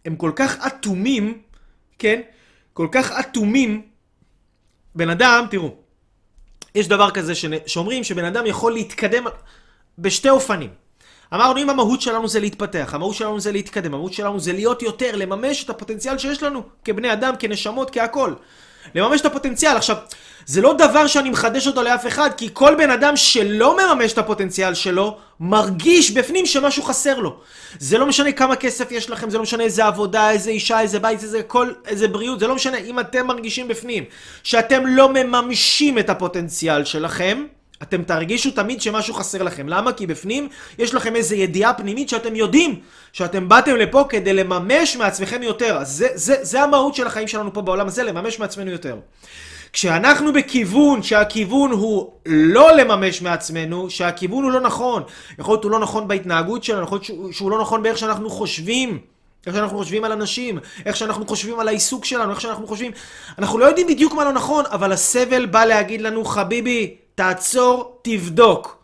[0.06, 1.38] אה, כל כך אטומים,
[1.98, 2.20] כן?
[2.72, 3.82] כל כך אטומים.
[4.94, 5.74] בן אדם, תראו,
[6.74, 7.32] יש דבר כזה
[7.66, 9.24] שאומרים שבן אדם יכול להתקדם
[9.98, 10.70] בשתי אופנים.
[11.34, 15.16] אמרנו אם המהות שלנו זה להתפתח, המהות שלנו זה להתקדם, המהות שלנו זה להיות יותר,
[15.16, 18.36] לממש את הפוטנציאל שיש לנו כבני אדם, כנשמות, כהכול.
[18.94, 19.76] לממש את הפוטנציאל.
[19.76, 19.96] עכשיו,
[20.46, 24.18] זה לא דבר שאני מחדש אותו לאף אחד, כי כל בן אדם שלא מממש את
[24.18, 27.36] הפוטנציאל שלו, מרגיש בפנים שמשהו חסר לו.
[27.78, 30.98] זה לא משנה כמה כסף יש לכם, זה לא משנה איזה עבודה, איזה אישה, איזה
[30.98, 34.04] בית, איזה כל, איזה בריאות, זה לא משנה אם אתם מרגישים בפנים
[34.42, 37.44] שאתם לא מממשים את הפוטנציאל שלכם,
[37.82, 39.68] אתם תרגישו תמיד שמשהו חסר לכם.
[39.68, 39.92] למה?
[39.92, 42.80] כי בפנים יש לכם איזו ידיעה פנימית שאתם יודעים
[43.12, 45.76] שאתם באתם לפה כדי לממש מעצמכם יותר.
[45.76, 48.96] אז זה, זה, זה המהות של החיים שלנו פה בעולם הזה, לממש מעצמנו יותר.
[49.72, 55.02] כשאנחנו בכיוון שהכיוון הוא לא לממש מעצמנו, שהכיוון הוא לא נכון,
[55.38, 58.30] יכול להיות הוא לא נכון בהתנהגות שלנו, יכול להיות שהוא, שהוא לא נכון באיך שאנחנו
[58.30, 58.98] חושבים.
[59.46, 62.92] איך שאנחנו חושבים על אנשים, איך שאנחנו חושבים על העיסוק שלנו, איך שאנחנו חושבים...
[63.38, 68.82] אנחנו לא יודעים בדיוק מה לא נכון, אבל הסבל בא להגיד לנו, חביבי, תעצור, תבדוק.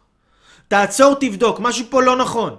[0.68, 2.56] תעצור, תבדוק, משהו פה לא נכון.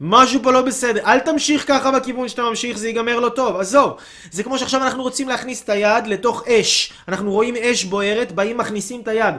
[0.00, 1.04] משהו פה לא בסדר.
[1.06, 3.56] אל תמשיך ככה בכיוון שאתה ממשיך, זה ייגמר לא טוב.
[3.56, 3.96] עזוב.
[4.30, 6.92] זה כמו שעכשיו אנחנו רוצים להכניס את היד לתוך אש.
[7.08, 9.34] אנחנו רואים אש בוערת, באים מכניסים את היד.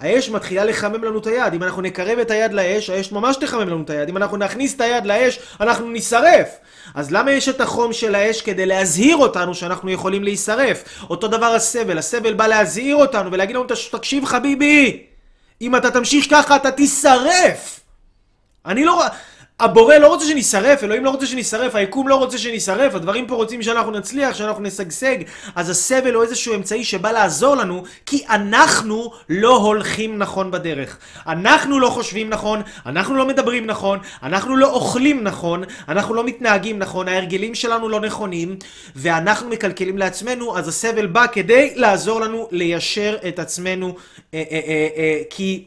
[0.00, 1.54] האש מתחילה לחמם לנו את היד.
[1.54, 4.08] אם אנחנו נקרב את היד לאש, האש ממש תחמם לנו את היד.
[4.08, 6.48] אם אנחנו נכניס את היד לאש, אנחנו נשרף.
[6.94, 8.42] אז למה יש את החום של האש?
[8.42, 10.84] כדי להזהיר אותנו שאנחנו יכולים להישרף.
[11.10, 11.98] אותו דבר הסבל.
[11.98, 15.02] הסבל בא להזהיר אותנו ולהגיד לנו, תקשיב חביבי,
[15.62, 17.80] אם אתה תמשיך ככה אתה תישרף.
[18.66, 19.02] אני לא...
[19.62, 23.62] הבורא לא רוצה שנשרף, אלוהים לא רוצה שנשרף, היקום לא רוצה שנשרף, הדברים פה רוצים
[23.62, 25.16] שאנחנו נצליח, שאנחנו נשגשג,
[25.54, 30.98] אז הסבל הוא איזשהו אמצעי שבא לעזור לנו, כי אנחנו לא הולכים נכון בדרך.
[31.26, 36.78] אנחנו לא חושבים נכון, אנחנו לא מדברים נכון, אנחנו לא אוכלים נכון, אנחנו לא מתנהגים
[36.78, 38.56] נכון, ההרגלים שלנו לא נכונים,
[38.96, 43.94] ואנחנו מקלקלים לעצמנו, אז הסבל בא כדי לעזור לנו ליישר את עצמנו,
[44.34, 45.64] אה, אה, אה, אה, כי...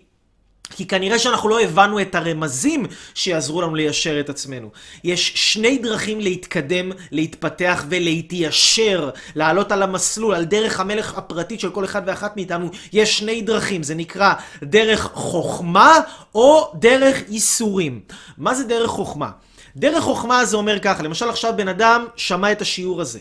[0.76, 4.70] כי כנראה שאנחנו לא הבנו את הרמזים שיעזרו לנו ליישר את עצמנו.
[5.04, 11.86] יש שני דרכים להתקדם, להתפתח ולהתיישר, לעלות על המסלול, על דרך המלך הפרטית של כל
[11.86, 12.70] אחד ואחת מאיתנו.
[12.94, 14.34] יש שני דרכים, זה נקרא
[14.64, 16.00] דרך חוכמה
[16.36, 18.00] או דרך ייסורים.
[18.38, 19.30] מה זה דרך חוכמה?
[19.78, 23.20] דרך חוכמה זה אומר ככה, למשל עכשיו בן אדם שמע את השיעור הזה.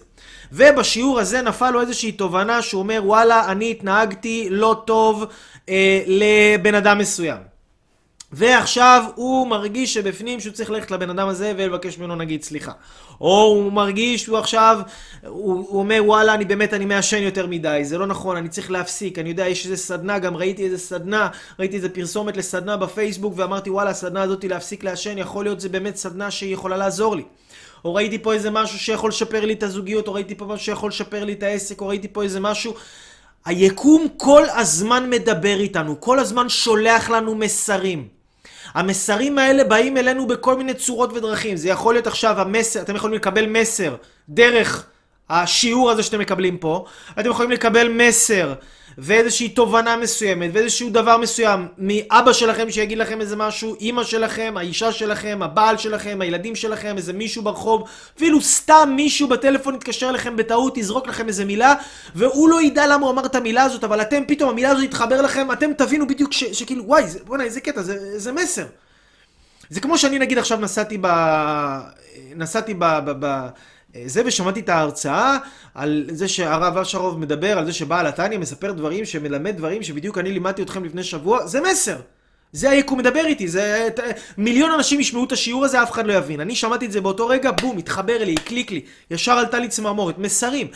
[0.52, 5.24] ובשיעור הזה נפל לו איזושהי תובנה שהוא אומר, וואלה, אני התנהגתי לא טוב
[5.68, 7.54] אה, לבן אדם מסוים.
[8.36, 12.72] ועכשיו הוא מרגיש שבפנים שהוא צריך ללכת לבן אדם הזה ולבקש ממנו נגיד סליחה.
[13.20, 14.80] או הוא מרגיש שהוא עכשיו,
[15.26, 18.70] הוא, הוא אומר וואלה אני באמת אני מעשן יותר מדי, זה לא נכון, אני צריך
[18.70, 23.34] להפסיק, אני יודע יש איזה סדנה, גם ראיתי איזה סדנה, ראיתי איזה פרסומת לסדנה בפייסבוק
[23.36, 27.22] ואמרתי וואלה הסדנה הזאת להפסיק לעשן, יכול להיות זה באמת סדנה שהיא יכולה לעזור לי.
[27.84, 30.88] או ראיתי פה איזה משהו שיכול לשפר לי את הזוגיות, או ראיתי פה משהו שיכול
[30.88, 32.74] לשפר לי את העסק, או ראיתי פה איזה משהו.
[33.44, 38.08] היקום כל הזמן מדבר איתנו, כל הזמן שולח לנו מסרים.
[38.74, 41.56] המסרים האלה באים אלינו בכל מיני צורות ודרכים.
[41.56, 43.94] זה יכול להיות עכשיו המסר, אתם יכולים לקבל מסר
[44.28, 44.86] דרך
[45.30, 46.84] השיעור הזה שאתם מקבלים פה,
[47.20, 48.54] אתם יכולים לקבל מסר
[48.98, 54.92] ואיזושהי תובנה מסוימת, ואיזשהו דבר מסוים, מאבא שלכם שיגיד לכם איזה משהו, אימא שלכם, האישה
[54.92, 60.78] שלכם, הבעל שלכם, הילדים שלכם, איזה מישהו ברחוב, אפילו סתם מישהו בטלפון יתקשר אליכם בטעות,
[60.78, 61.74] יזרוק לכם איזה מילה,
[62.14, 65.22] והוא לא ידע למה הוא אמר את המילה הזאת, אבל אתם פתאום, המילה הזאת יתחבר
[65.22, 68.66] לכם, אתם תבינו בדיוק ש, שכאילו, וואי, בוא'נה, איזה קטע, זה, זה מסר.
[69.70, 71.06] זה כמו שאני נגיד עכשיו נסעתי ב...
[72.36, 72.84] נסעתי ב...
[72.84, 73.10] ב...
[73.20, 73.48] ב...
[74.06, 75.38] זה ושמעתי את ההרצאה
[75.74, 80.32] על זה שהרב אשרוב מדבר על זה שבעל התניא מספר דברים שמלמד דברים שבדיוק אני
[80.32, 81.96] לימדתי אתכם לפני שבוע, זה מסר.
[82.52, 83.88] זה היקום מדבר איתי, זה...
[84.38, 86.40] מיליון אנשים ישמעו את השיעור הזה, אף אחד לא יבין.
[86.40, 88.80] אני שמעתי את זה באותו רגע, בום, התחבר לי, הקליק לי,
[89.10, 90.66] ישר עלתה לי צמרמורת, מסרים.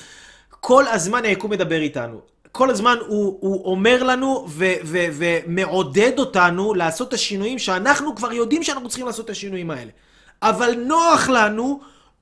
[0.50, 2.20] כל הזמן היקום מדבר איתנו.
[2.52, 8.32] כל הזמן הוא, הוא אומר לנו ו, ו, ומעודד אותנו לעשות את השינויים שאנחנו כבר
[8.32, 9.90] יודעים שאנחנו צריכים לעשות את השינויים האלה.
[10.42, 11.80] אבל נוח לנו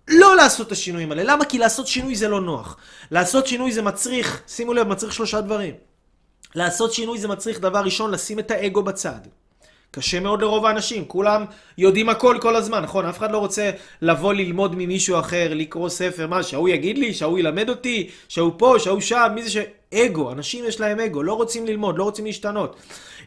[0.09, 1.23] לא לעשות את השינויים האלה.
[1.25, 1.45] למה?
[1.45, 2.77] כי לעשות שינוי זה לא נוח.
[3.11, 5.75] לעשות שינוי זה מצריך, שימו לב, מצריך שלושה דברים.
[6.55, 9.21] לעשות שינוי זה מצריך דבר ראשון, לשים את האגו בצד.
[9.90, 11.45] קשה מאוד לרוב האנשים, כולם
[11.79, 13.07] יודעים הכל כל הזמן, נכון?
[13.07, 13.71] אף אחד לא רוצה
[14.03, 18.75] לבוא ללמוד ממישהו אחר, לקרוא ספר, מה, שההוא יגיד לי, שההוא ילמד אותי, שההוא פה,
[18.79, 19.57] שההוא שם, מי זה ש...
[19.96, 22.76] אגו, אנשים יש להם אגו, לא רוצים ללמוד, לא רוצים להשתנות.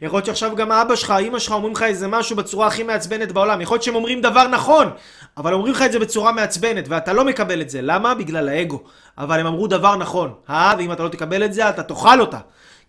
[0.01, 3.31] יכול להיות שעכשיו גם האבא שלך, האמא שלך אומרים לך איזה משהו בצורה הכי מעצבנת
[3.31, 3.61] בעולם.
[3.61, 4.89] יכול להיות שהם אומרים דבר נכון,
[5.37, 7.81] אבל אומרים לך את זה בצורה מעצבנת, ואתה לא מקבל את זה.
[7.81, 8.15] למה?
[8.15, 8.79] בגלל האגו.
[9.17, 10.33] אבל הם אמרו דבר נכון.
[10.49, 12.39] אה, ואם אתה לא תקבל את זה, אתה תאכל אותה.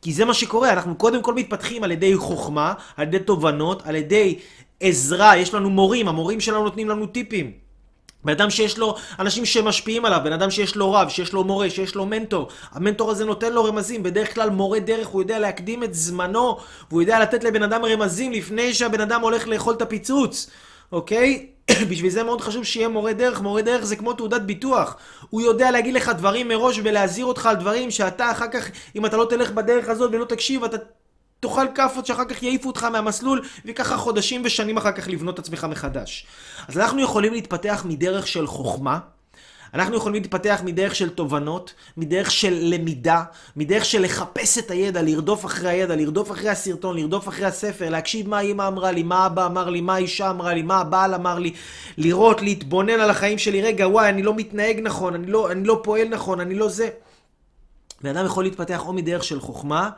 [0.03, 3.97] כי זה מה שקורה, אנחנו קודם כל מתפתחים על ידי חוכמה, על ידי תובנות, על
[3.97, 4.39] ידי
[4.81, 7.70] עזרה, יש לנו מורים, המורים שלנו נותנים לנו טיפים.
[8.25, 11.71] בן אדם שיש לו אנשים שמשפיעים עליו, בן אדם שיש לו רב, שיש לו מורה,
[11.71, 12.49] שיש לו מנטור.
[12.73, 16.57] המנטור הזה נותן לו רמזים, בדרך כלל מורה דרך, הוא יודע להקדים את זמנו,
[16.91, 20.51] והוא יודע לתת לבן אדם רמזים לפני שהבן אדם הולך לאכול את הפיצוץ,
[20.93, 21.47] אוקיי?
[21.91, 23.41] בשביל זה מאוד חשוב שיהיה מורה דרך.
[23.41, 24.97] מורה דרך זה כמו תעודת ביטוח.
[25.31, 29.17] הוא יודע להגיד לך דברים מראש ולהזהיר אותך על דברים שאתה אחר כך, אם אתה
[29.17, 30.77] לא תלך בדרך הזאת ולא תקשיב, אתה
[31.41, 35.67] תאכל כאפות שאחר כך יעיפו אותך מהמסלול, וככה חודשים ושנים אחר כך לבנות את עצמך
[35.71, 36.27] מחדש.
[36.69, 38.99] אז אנחנו יכולים להתפתח מדרך של חוכמה,
[39.75, 43.23] אנחנו יכולים להתפתח מדרך של תובנות, מדרך של למידה,
[43.57, 48.29] מדרך של לחפש את הידע, לרדוף אחרי הידע, לרדוף אחרי הסרטון, לרדוף אחרי הספר, להקשיב
[48.29, 51.39] מה האמא אמרה לי, מה אבא אמר לי, מה האישה אמרה לי, מה הבעל אמר
[51.39, 51.53] לי,
[51.99, 55.81] לראות, להתבונן על החיים שלי, רגע, וואי, אני לא מתנהג נכון, אני לא, אני לא
[55.85, 56.89] פועל נכון, אני לא זה.
[58.03, 59.91] בן אדם יכול להתפתח או מדרך של חוכמה,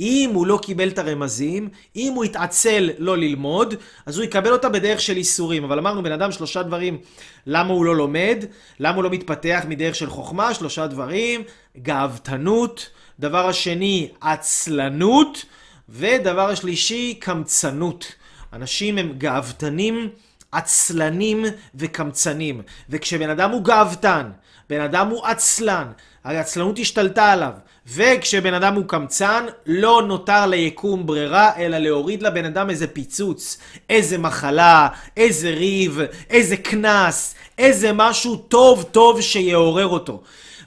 [0.00, 3.74] אם הוא לא קיבל את הרמזים, אם הוא התעצל לא ללמוד,
[4.06, 5.64] אז הוא יקבל אותה בדרך של איסורים.
[5.64, 6.98] אבל אמרנו, בן אדם שלושה דברים,
[7.46, 8.44] למה הוא לא לומד,
[8.80, 11.42] למה הוא לא מתפתח מדרך של חוכמה, שלושה דברים,
[11.82, 15.44] גאוותנות, דבר השני, עצלנות,
[15.88, 18.12] ודבר השלישי, קמצנות.
[18.52, 20.08] אנשים הם גאוותנים,
[20.52, 22.62] עצלנים וקמצנים.
[22.90, 24.30] וכשבן אדם הוא גאוותן,
[24.70, 25.92] בן אדם הוא עצלן,
[26.24, 27.52] העצלנות השתלטה עליו.
[27.88, 33.58] וכשבן אדם הוא קמצן, לא נותר ליקום ברירה, אלא להוריד לבן אדם איזה פיצוץ,
[33.90, 40.22] איזה מחלה, איזה ריב, איזה קנס, איזה משהו טוב טוב שיעורר אותו.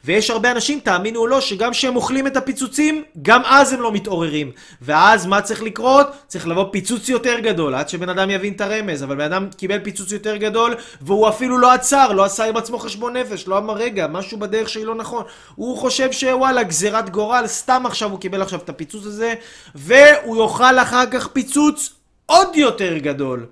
[0.06, 3.92] ויש הרבה אנשים, תאמינו או לא, שגם כשהם אוכלים את הפיצוצים, גם אז הם לא
[3.92, 4.52] מתעוררים.
[4.82, 6.08] ואז מה צריך לקרות?
[6.28, 9.04] צריך לבוא פיצוץ יותר גדול, עד שבן אדם יבין את הרמז.
[9.04, 12.80] אבל בן אדם קיבל פיצוץ יותר גדול, והוא אפילו לא עצר, לא עשה עם עצמו
[12.80, 15.24] חשבון נפש, לא אמר רגע, משהו בדרך שלי לא נכון.
[15.56, 19.34] הוא חושב שוואלה, גזירת גורל, סתם עכשיו הוא קיבל עכשיו את הפיצוץ הזה,
[19.76, 21.90] והוא יאכל אחר כך פיצוץ
[22.26, 23.46] עוד יותר גדול.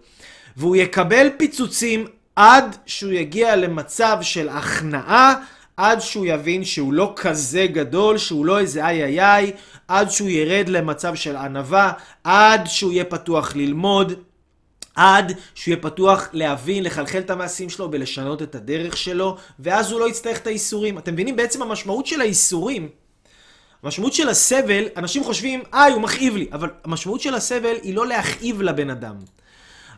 [0.58, 5.36] והוא יקבל פיצוצים עד שהוא יגיע למצב של הכנעה.
[5.78, 9.52] עד שהוא יבין שהוא לא כזה גדול, שהוא לא איזה איי איי איי,
[9.88, 11.92] עד שהוא ירד למצב של ענווה,
[12.24, 14.14] עד שהוא יהיה פתוח ללמוד,
[14.96, 20.00] עד שהוא יהיה פתוח להבין, לחלחל את המעשים שלו ולשנות את הדרך שלו, ואז הוא
[20.00, 20.98] לא יצטרך את האיסורים.
[20.98, 22.90] אתם מבינים בעצם המשמעות של האיסורים,
[23.84, 28.08] המשמעות של הסבל, אנשים חושבים, איי, הוא מכאיב לי, אבל המשמעות של הסבל היא לא
[28.08, 29.16] להכאיב לבן אדם.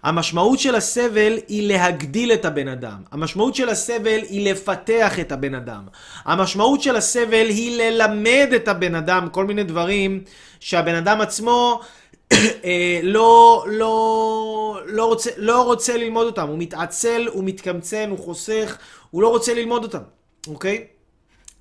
[0.04, 2.98] המשמעות של הסבל היא להגדיל את הבן אדם.
[3.12, 5.84] המשמעות של הסבל היא לפתח את הבן אדם.
[6.26, 10.24] המשמעות של הסבל היא ללמד את הבן אדם כל מיני דברים
[10.60, 11.80] שהבן אדם עצמו
[12.34, 16.48] אה, לא, לא, לא, רוצה, לא רוצה ללמוד אותם.
[16.48, 18.78] הוא מתעצל, הוא מתקמצן, הוא חוסך,
[19.12, 20.02] הוא לא רוצה ללמוד אותם,
[20.48, 20.86] אוקיי?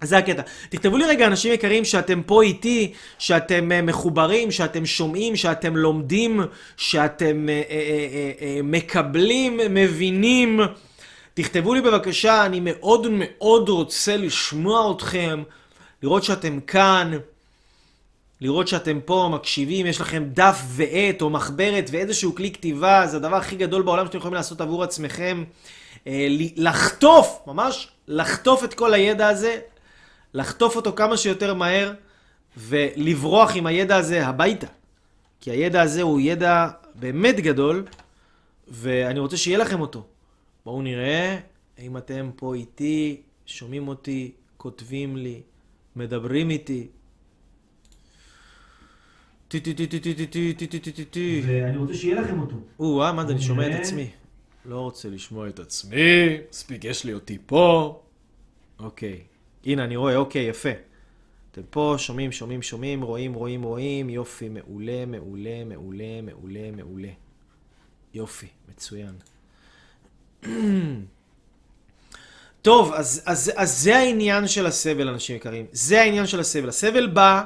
[0.04, 0.42] זה הקטע.
[0.68, 6.40] תכתבו לי רגע, אנשים יקרים, שאתם פה איתי, שאתם uh, מחוברים, שאתם שומעים, שאתם לומדים,
[6.76, 10.60] שאתם uh, uh, uh, uh, מקבלים, מבינים.
[11.34, 15.42] תכתבו לי בבקשה, אני מאוד מאוד רוצה לשמוע אתכם,
[16.02, 17.12] לראות שאתם כאן,
[18.40, 23.36] לראות שאתם פה, מקשיבים, יש לכם דף ועט או מחברת ואיזשהו כלי כתיבה, זה הדבר
[23.36, 25.44] הכי גדול בעולם שאתם יכולים לעשות עבור עצמכם.
[25.94, 26.08] Uh,
[26.56, 29.58] לחטוף, ממש לחטוף את כל הידע הזה,
[30.34, 31.92] לחטוף אותו כמה שיותר מהר
[32.56, 34.66] ולברוח עם הידע הזה הביתה.
[35.40, 37.84] כי הידע הזה הוא ידע באמת גדול,
[38.68, 40.06] ואני רוצה שיהיה לכם אותו.
[40.64, 41.38] בואו נראה
[41.78, 45.42] האם אתם פה איתי, שומעים אותי, כותבים לי,
[45.96, 46.86] מדברים איתי.
[49.48, 52.20] טי טי טי טי טי טי טי טי טי טי טי טי ואני רוצה שיהיה
[52.20, 52.56] לכם אותו.
[52.78, 53.80] או-אה, מה זה, אני שומע את.
[53.80, 54.10] עצמי.
[54.64, 58.00] לא רוצה לשמוע את עצמי, מספיק, יש לי אותי פה.
[58.78, 59.20] אוקיי.
[59.68, 60.68] הנה, אני רואה, אוקיי, יפה.
[61.52, 67.08] אתם פה, שומעים, שומעים, שומעים, רואים, רואים, רואים, יופי, מעולה, מעולה, מעולה, מעולה, מעולה.
[68.14, 69.14] יופי, מצוין.
[72.62, 75.66] טוב, אז, אז, אז זה העניין של הסבל, אנשים יקרים.
[75.72, 76.68] זה העניין של הסבל.
[76.68, 77.44] הסבל בא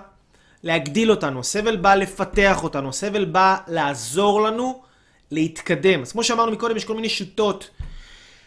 [0.63, 4.83] להגדיל אותנו, הסבל בא לפתח אותנו, הסבל בא לעזור לנו
[5.31, 6.03] להתקדם.
[6.03, 7.71] אז כמו שאמרנו מקודם, יש כל מיני שיטות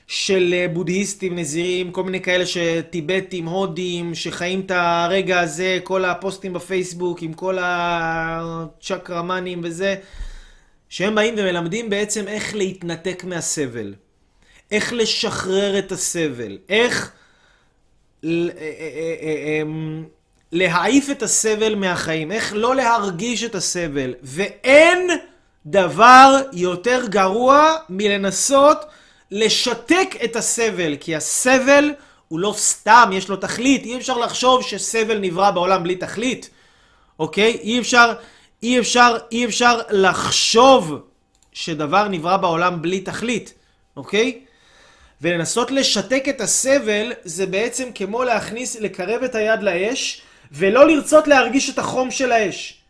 [0.08, 6.54] של אה, בודהיסטים, נזירים, כל מיני כאלה שטיבטים, הודים, שחיים את הרגע הזה, כל הפוסטים
[6.54, 9.96] בפייסבוק עם כל הצ'קרמנים וזה,
[10.89, 13.94] שהם באים ומלמדים בעצם איך להתנתק מהסבל.
[14.72, 17.12] איך לשחרר את הסבל, איך
[18.26, 20.04] אה, אה, אמ,
[20.52, 24.13] להעיף את הסבל מהחיים, איך לא להרגיש את הסבל.
[24.24, 25.10] ואין
[25.65, 28.78] דבר יותר גרוע מלנסות
[29.32, 31.94] לשתק את הסבל, כי הסבל
[32.28, 33.84] הוא לא סתם, יש לו תכלית.
[33.84, 36.50] אי אפשר לחשוב שסבל נברא בעולם בלי תכלית,
[37.20, 37.58] אוקיי?
[37.62, 38.14] אי אפשר,
[38.64, 41.00] אי אפשר, אי אפשר לחשוב
[41.54, 43.54] שדבר נברא בעולם בלי תכלית,
[43.98, 44.40] אוקיי?
[45.22, 51.70] ולנסות לשתק את הסבל זה בעצם כמו להכניס, לקרב את היד לאש ולא לרצות להרגיש
[51.70, 52.82] את החום של האש.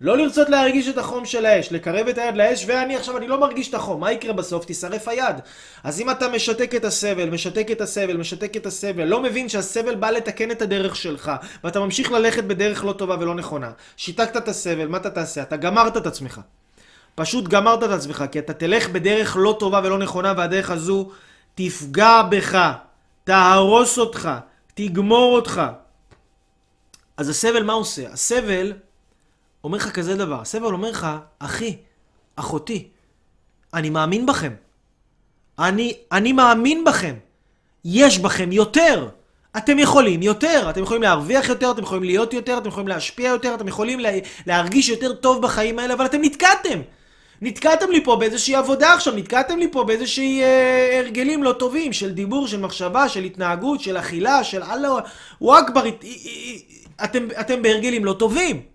[0.00, 3.40] לא לרצות להרגיש את החום של האש, לקרב את היד לאש ואני עכשיו, אני לא
[3.40, 4.64] מרגיש את החום, מה יקרה בסוף?
[4.64, 5.36] תישרף היד.
[5.84, 9.94] אז אם אתה משתק את הסבל, משתק את הסבל, משתק את הסבל, לא מבין שהסבל
[9.94, 11.32] בא לתקן את הדרך שלך,
[11.64, 13.70] ואתה ממשיך ללכת בדרך לא טובה ולא נכונה.
[13.96, 15.42] שיתקת את הסבל, מה אתה תעשה?
[15.42, 16.40] אתה גמרת את עצמך.
[17.14, 21.10] פשוט גמרת את עצמך, כי אתה תלך בדרך לא טובה ולא נכונה, והדרך הזו
[21.54, 22.72] תפגע בך,
[23.24, 24.30] תהרוס אותך,
[24.74, 25.62] תגמור אותך.
[27.16, 28.12] אז הסבל מה עושה?
[28.12, 28.72] הסבל
[29.64, 31.06] אומר לך כזה דבר, הסבל אומר לך,
[31.38, 31.76] אחי,
[32.36, 32.88] אחותי,
[33.74, 34.52] אני מאמין בכם.
[35.58, 37.14] אני, אני מאמין בכם.
[37.84, 39.08] יש בכם יותר.
[39.56, 43.54] אתם יכולים יותר, אתם יכולים להרוויח יותר, אתם יכולים להיות יותר, אתם יכולים להשפיע יותר,
[43.54, 44.10] אתם יכולים לה,
[44.46, 46.80] להרגיש יותר טוב בחיים האלה, אבל אתם נתקעתם.
[47.42, 52.10] נתקעתם לי פה באיזושהי עבודה עכשיו, נתקעתם לי פה באיזושהי אה, הרגלים לא טובים של
[52.10, 54.88] דיבור, של מחשבה, של התנהגות, של אכילה, של אללה
[55.40, 55.82] וואכבר,
[57.04, 58.73] אתם, אתם בהרגלים לא טובים.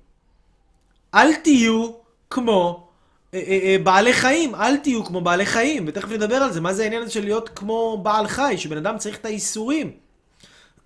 [1.15, 1.91] אל תהיו
[2.29, 2.89] כמו
[3.33, 6.73] אה, אה, אה, בעלי חיים, אל תהיו כמו בעלי חיים, ותכף נדבר על זה, מה
[6.73, 9.91] זה העניין הזה של להיות כמו בעל חי, שבן אדם צריך את האיסורים.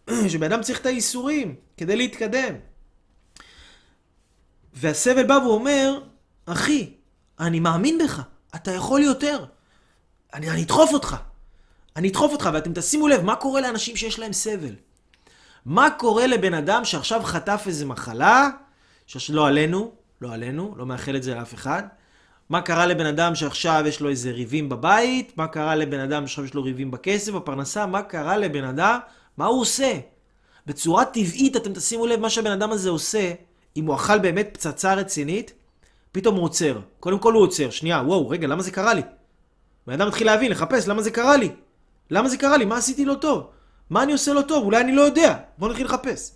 [0.32, 2.56] שבן אדם צריך את האיסורים כדי להתקדם.
[4.74, 6.02] והסבל בא ואומר,
[6.46, 6.94] אחי,
[7.40, 8.22] אני מאמין בך,
[8.56, 9.46] אתה יכול יותר.
[10.34, 11.16] אני, אדחוף אותך.
[11.96, 14.76] אני אדחוף אותך, ואתם תשימו לב, מה קורה לאנשים שיש להם סבל?
[15.66, 18.50] מה קורה לבן אדם שעכשיו חטף איזה מחלה,
[19.08, 19.92] שעכשיו לא עלינו,
[20.24, 21.84] לא עלינו, לא מאחל את זה לאף אחד.
[22.50, 25.38] מה קרה לבן אדם שעכשיו יש לו איזה ריבים בבית?
[25.38, 27.86] מה קרה לבן אדם שעכשיו יש לו ריבים בכסף, בפרנסה?
[27.86, 29.00] מה קרה לבן אדם?
[29.38, 30.00] מה הוא עושה?
[30.66, 33.34] בצורה טבעית אתם תשימו לב מה שהבן אדם הזה עושה,
[33.78, 35.54] אם הוא אכל באמת פצצה רצינית,
[36.12, 36.80] פתאום הוא עוצר.
[37.00, 39.02] קודם כל הוא עוצר, שנייה, וואו, רגע, למה זה קרה לי?
[39.88, 41.50] בן אדם מתחיל להבין, לחפש, למה זה קרה לי?
[42.10, 42.66] למה זה קרה לי?
[42.66, 43.50] מה עשיתי לא טוב?
[43.90, 44.64] מה אני עושה לא טוב?
[44.66, 45.38] אולי אני לא יודע.
[45.58, 46.32] בוא נתחיל לחפש.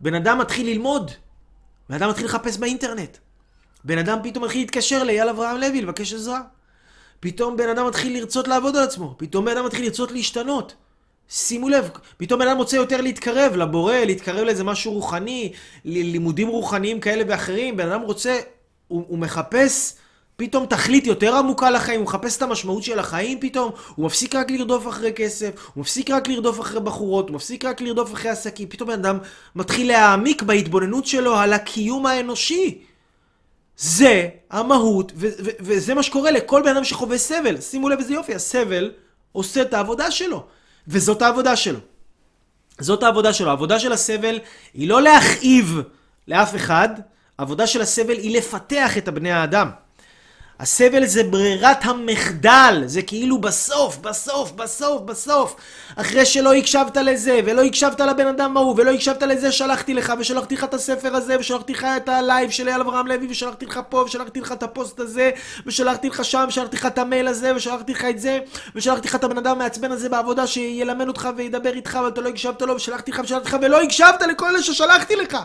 [0.00, 1.10] בן אדם מתחיל ללמוד.
[1.90, 3.16] בן אדם מתחיל לחפש באינטרנט.
[3.84, 6.40] בן אדם פתאום מתחיל להתקשר לאייל אברהם לוי לבקש עזרה.
[7.20, 9.14] פתאום בן אדם מתחיל לרצות לעבוד על עצמו.
[9.18, 10.74] פתאום בן אדם מתחיל לרצות להשתנות.
[11.28, 15.52] שימו לב, פתאום בן אדם רוצה יותר להתקרב לבורא, להתקרב לאיזה משהו רוחני,
[15.84, 17.76] ל- לימודים רוחניים כאלה ואחרים.
[17.76, 18.38] בן אדם רוצה,
[18.88, 19.94] הוא, הוא מחפש
[20.40, 24.50] פתאום תכלית יותר עמוקה לחיים, הוא מחפש את המשמעות של החיים פתאום, הוא מפסיק רק
[24.50, 28.68] לרדוף אחרי כסף, הוא מפסיק רק לרדוף אחרי בחורות, הוא מפסיק רק לרדוף אחרי עסקים,
[28.68, 29.18] פתאום בן אדם
[29.56, 32.78] מתחיל להעמיק בהתבוננות שלו על הקיום האנושי.
[33.76, 37.60] זה המהות, ו- ו- וזה מה שקורה לכל בן אדם שחווה סבל.
[37.60, 38.92] שימו לב איזה יופי, הסבל
[39.32, 40.44] עושה את העבודה שלו,
[40.88, 41.78] וזאת העבודה שלו.
[42.80, 43.48] זאת העבודה שלו.
[43.48, 44.38] העבודה של הסבל
[44.74, 45.80] היא לא להכאיב
[46.28, 46.88] לאף אחד,
[47.38, 49.87] העבודה של הסבל היא לפתח את הבני האדם.
[50.60, 55.56] הסבל זה ברירת המחדל, זה כאילו בסוף, בסוף, בסוף, בסוף.
[55.96, 60.54] אחרי שלא הקשבת לזה, ולא הקשבת לבן אדם ההוא, ולא הקשבת לזה, שלחתי לך, ושלחתי
[60.54, 64.02] לך את הספר הזה, ושלחתי לך את הלייב של אייל אברהם לוי, ושלחתי לך פה,
[64.06, 65.30] ושלחתי לך את הפוסט הזה,
[65.66, 68.38] ושלחתי לך שם, ושלחתי לך את המייל הזה, ושלחתי לך את זה,
[68.74, 72.62] ושלחתי לך את הבן אדם המעצבן הזה בעבודה שילמד אותך וידבר איתך, ואתה לא הקשבת
[72.62, 75.36] לו, ושלחתי לך, ושלחתי לך, ולא הקשבת לכל אלה ששלחתי לך.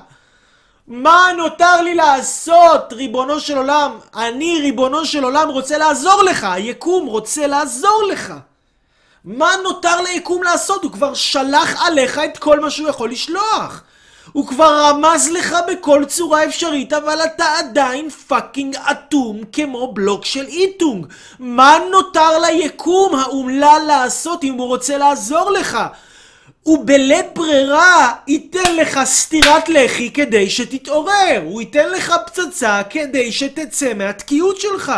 [0.88, 3.99] מה נותר לי לעשות, ריבונו של עולם?
[4.15, 6.43] אני, ריבונו של עולם, רוצה לעזור לך.
[6.43, 8.34] היקום רוצה לעזור לך.
[9.25, 10.84] מה נותר ליקום לעשות?
[10.84, 13.81] הוא כבר שלח עליך את כל מה שהוא יכול לשלוח.
[14.31, 20.45] הוא כבר רמז לך בכל צורה אפשרית, אבל אתה עדיין fucking אטום כמו בלוק של
[20.45, 21.05] איטונג.
[21.39, 25.77] מה נותר ליקום האומלל לעשות אם הוא רוצה לעזור לך?
[26.64, 31.41] הוא בלית ברירה ייתן לך סטירת לחי כדי שתתעורר.
[31.43, 34.91] הוא ייתן לך פצצה כדי שתצא מהתקיעות שלך.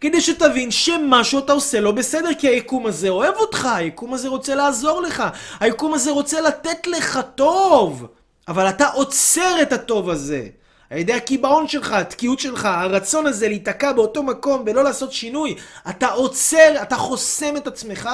[0.00, 4.54] כדי שתבין שמשהו אתה עושה לא בסדר, כי היקום הזה אוהב אותך, היקום הזה רוצה
[4.54, 5.22] לעזור לך,
[5.60, 8.06] היקום הזה רוצה לתת לך טוב.
[8.48, 10.46] אבל אתה עוצר את הטוב הזה.
[10.92, 15.54] על ידי הקיבעון שלך, התקיעות שלך, הרצון הזה להיתקע באותו מקום ולא לעשות שינוי,
[15.90, 18.08] אתה עוצר, אתה חוסם את עצמך.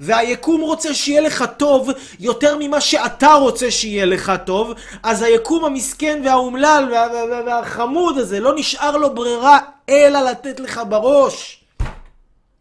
[0.00, 4.72] והיקום רוצה שיהיה לך טוב יותר ממה שאתה רוצה שיהיה לך טוב,
[5.02, 9.58] אז היקום המסכן והאומלל וה, וה, וה, והחמוד הזה, לא נשאר לו ברירה
[9.88, 11.64] אלא לתת לך בראש.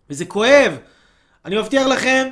[0.09, 0.78] וזה כואב.
[1.45, 2.30] אני מבטיח לכם,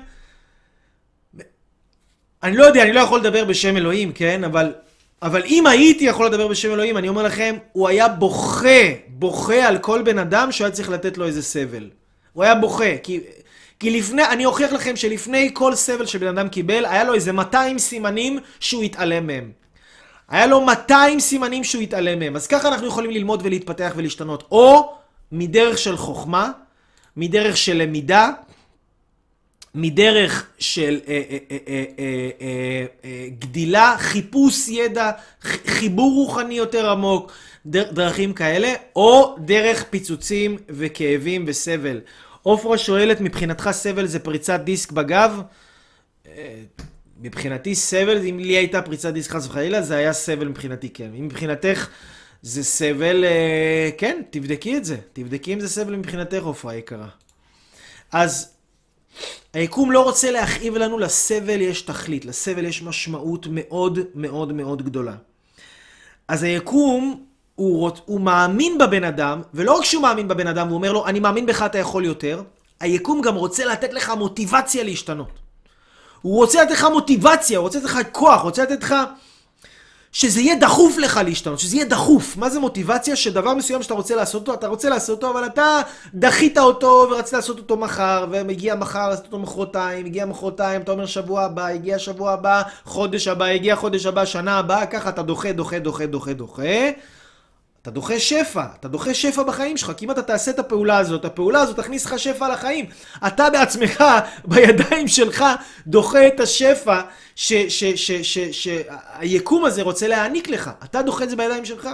[2.43, 4.43] אני לא יודע, אני לא יכול לדבר בשם אלוהים, כן?
[4.43, 4.73] אבל,
[5.23, 9.77] אבל אם הייתי יכול לדבר בשם אלוהים, אני אומר לכם, הוא היה בוכה, בוכה על
[9.77, 11.89] כל בן אדם שהוא היה צריך לתת לו איזה סבל.
[12.33, 13.19] הוא היה בוכה, כי,
[13.79, 17.79] כי לפני, אני אוכיח לכם שלפני כל סבל שבן אדם קיבל, היה לו איזה 200
[17.79, 19.51] סימנים שהוא התעלם מהם.
[20.29, 22.35] היה לו 200 סימנים שהוא התעלם מהם.
[22.35, 24.43] אז ככה אנחנו יכולים ללמוד ולהתפתח ולהשתנות.
[24.51, 24.93] או
[25.31, 26.51] מדרך של חוכמה,
[27.17, 28.29] מדרך של למידה,
[29.75, 31.21] מדרך של אה,
[31.51, 31.57] אה,
[33.03, 35.11] אה, גדילה, חיפוש ידע,
[35.41, 37.31] חיבור רוחני יותר עמוק,
[37.65, 42.01] דר, דרכים כאלה, או דרך פיצוצים וכאבים וסבל.
[42.41, 45.41] עופרה שואלת, מבחינתך סבל זה פריצת דיסק בגב?
[47.21, 51.09] מבחינתי סבל, אם לי הייתה פריצת דיסק חס וחלילה, זה היה סבל מבחינתי, כן.
[51.19, 51.89] אם מבחינתך
[52.41, 53.25] זה סבל,
[53.97, 54.97] כן, תבדקי את זה.
[55.13, 57.07] תבדקי אם זה סבל מבחינתך, עופרה יקרה.
[58.11, 58.52] אז
[59.53, 65.15] היקום לא רוצה להכאיב לנו, לסבל יש תכלית, לסבל יש משמעות מאוד מאוד מאוד גדולה.
[66.27, 67.23] אז היקום,
[67.55, 71.05] הוא, רוצ, הוא מאמין בבן אדם, ולא רק שהוא מאמין בבן אדם, הוא אומר לו,
[71.07, 72.43] אני מאמין בך, אתה יכול יותר,
[72.79, 75.39] היקום גם רוצה לתת לך מוטיבציה להשתנות.
[76.21, 78.95] הוא רוצה לתת לך מוטיבציה, הוא רוצה לתת לך כוח, הוא רוצה לתת לך...
[80.13, 82.37] שזה יהיה דחוף לך להשתנות, שזה יהיה דחוף.
[82.37, 83.15] מה זה מוטיבציה?
[83.15, 85.79] שדבר מסוים שאתה רוצה לעשות אותו, אתה רוצה לעשות אותו, אבל אתה
[86.13, 91.05] דחית אותו ורצית לעשות אותו מחר, ומגיע מחר, לעשות אותו מחרתיים, הגיע מחרתיים, אתה אומר
[91.05, 95.51] שבוע הבא, הגיע שבוע הבא, חודש הבא, הגיע חודש הבא, שנה הבאה, ככה אתה דוחה,
[95.51, 96.89] דוחה, דוחה, דוחה, דוחה.
[97.83, 101.25] אתה דוחה שפע, אתה דוחה שפע בחיים שלך, כי אם אתה תעשה את הפעולה הזאת,
[101.25, 102.85] הפעולה הזאת תכניס לך שפע לחיים.
[103.27, 104.03] אתה בעצמך,
[104.51, 105.45] בידיים שלך,
[105.87, 107.01] דוחה את השפע
[108.51, 110.71] שהיקום הזה רוצה להעניק לך.
[110.83, 111.89] אתה דוחה את זה בידיים שלך.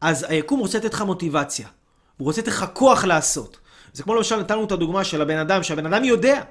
[0.00, 1.68] אז היקום רוצה לתת לך מוטיבציה.
[2.16, 3.58] הוא רוצה לתת לך כוח לעשות.
[3.92, 6.42] זה כמו למשל נתנו את הדוגמה של הבן אדם, שהבן אדם יודע.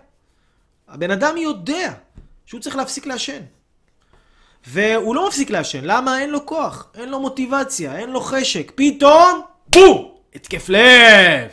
[0.87, 1.93] הבן אדם יודע
[2.45, 3.41] שהוא צריך להפסיק לעשן.
[4.67, 5.79] והוא לא מפסיק לעשן.
[5.83, 6.19] למה?
[6.19, 8.71] אין לו כוח, אין לו מוטיבציה, אין לו חשק.
[8.75, 10.11] פתאום, בום!
[10.35, 11.49] התקף לב!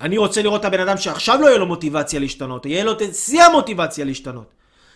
[0.00, 3.14] אני רוצה לראות את הבן אדם שעכשיו לא יהיה לו מוטיבציה להשתנות, יהיה לו את
[3.14, 4.52] שיא המוטיבציה להשתנות.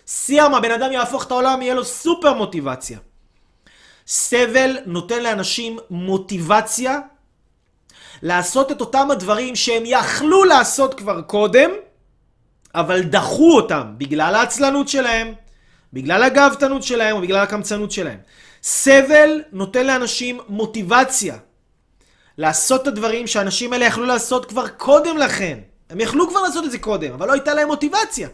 [0.06, 2.98] שיא הבן אדם יהפוך את העולם, יהיה לו סופר מוטיבציה.
[4.06, 6.98] סבל נותן לאנשים מוטיבציה
[8.22, 11.70] לעשות את אותם הדברים שהם יכלו לעשות כבר קודם,
[12.74, 15.34] אבל דחו אותם בגלל העצלנות שלהם,
[15.92, 18.18] בגלל הגאוותנות שלהם או בגלל הקמצנות שלהם.
[18.62, 21.36] סבל נותן לאנשים מוטיבציה
[22.38, 25.58] לעשות את הדברים שהאנשים האלה יכלו לעשות כבר קודם לכן.
[25.90, 28.28] הם יכלו כבר לעשות את זה קודם, אבל לא הייתה להם מוטיבציה.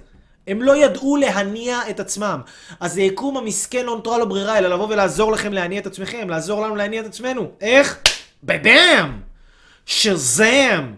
[0.47, 2.41] הם לא ידעו להניע את עצמם.
[2.81, 6.63] אז היקום המסכן לא נותרה לו ברירה, אלא לבוא ולעזור לכם להניע את עצמכם, לעזור
[6.63, 7.51] לנו להניע את עצמנו.
[7.61, 7.99] איך?
[8.43, 9.21] בבאם!
[9.87, 10.93] שזם!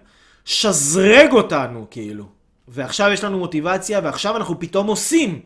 [0.44, 2.24] שזרג אותנו, כאילו.
[2.68, 5.40] ועכשיו יש לנו מוטיבציה, ועכשיו אנחנו פתאום עושים.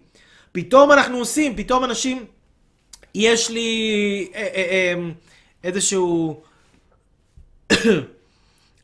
[0.59, 2.24] פתאום אנחנו עושים, פתאום אנשים...
[3.14, 5.11] יש לי אה, אה, אה,
[5.64, 6.40] איזשהו...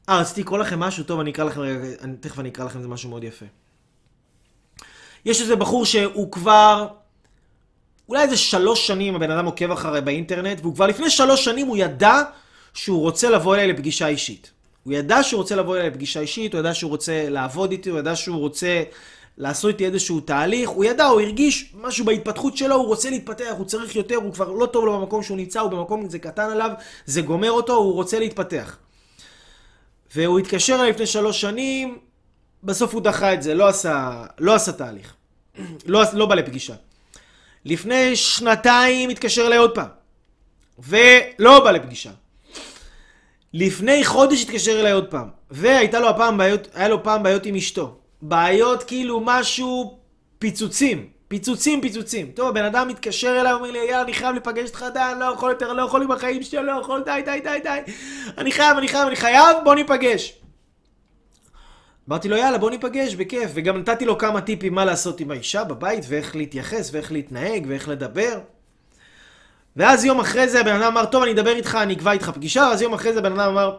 [0.08, 2.82] אה, רציתי לקרוא לכם משהו טוב, אני אקרא לכם רגע, אני, תכף אני אקרא לכם,
[2.82, 3.44] זה משהו מאוד יפה.
[5.24, 6.86] יש איזה בחור שהוא כבר,
[8.08, 11.76] אולי איזה שלוש שנים הבן אדם עוקב אחרי באינטרנט, והוא כבר לפני שלוש שנים הוא
[11.76, 12.22] ידע
[12.74, 14.50] שהוא רוצה לבוא אליי לפגישה אישית.
[14.84, 17.98] הוא ידע שהוא רוצה לבוא אליי לפגישה אישית, הוא ידע שהוא רוצה לעבוד איתי, הוא
[17.98, 18.82] ידע שהוא רוצה
[19.38, 23.66] לעשות איתי איזשהו תהליך, הוא ידע, הוא הרגיש משהו בהתפתחות שלו, הוא רוצה להתפתח, הוא
[23.66, 26.70] צריך יותר, הוא כבר לא טוב לו במקום שהוא נמצא, הוא במקום, זה קטן עליו,
[27.06, 28.76] זה גומר אותו, הוא רוצה להתפתח.
[30.14, 31.98] והוא התקשר אליי לפני שלוש שנים,
[32.62, 35.14] בסוף הוא דחה את זה, לא עשה, לא עשה תהליך.
[35.86, 36.74] לא, לא בא לפגישה.
[37.64, 39.88] לפני שנתיים התקשר אליי עוד פעם.
[40.78, 42.10] ולא בא לפגישה.
[43.54, 47.54] לפני חודש התקשר אליי עוד פעם, והייתה לו הפעם בעיות, היה לו פעם בעיות עם
[47.54, 47.98] אשתו.
[48.26, 49.98] בעיות כאילו משהו
[50.38, 51.06] פיצוצים.
[51.28, 52.30] פיצוצים, פיצוצים.
[52.34, 55.24] טוב, הבן אדם מתקשר אליי, אומר לי, יאללה, אני חייב להיפגש איתך, די, אני לא
[55.24, 57.92] יכול יותר, לא יכול עם החיים שלי, לא יכול, די, די, די, די.
[58.38, 60.38] אני חייב, אני חייב, אני חייב, בוא ניפגש.
[62.08, 63.50] אמרתי לו, יאללה, בוא ניפגש, בכיף.
[63.54, 67.88] וגם נתתי לו כמה טיפים מה לעשות עם האישה בבית, ואיך להתייחס, ואיך להתנהג, ואיך
[67.88, 68.40] לדבר.
[69.76, 72.66] ואז יום אחרי זה הבן אדם אמר, טוב, אני אדבר איתך, אני אקבע איתך פגישה,
[72.70, 73.76] ואז יום אחרי זה הבן אדם אמר,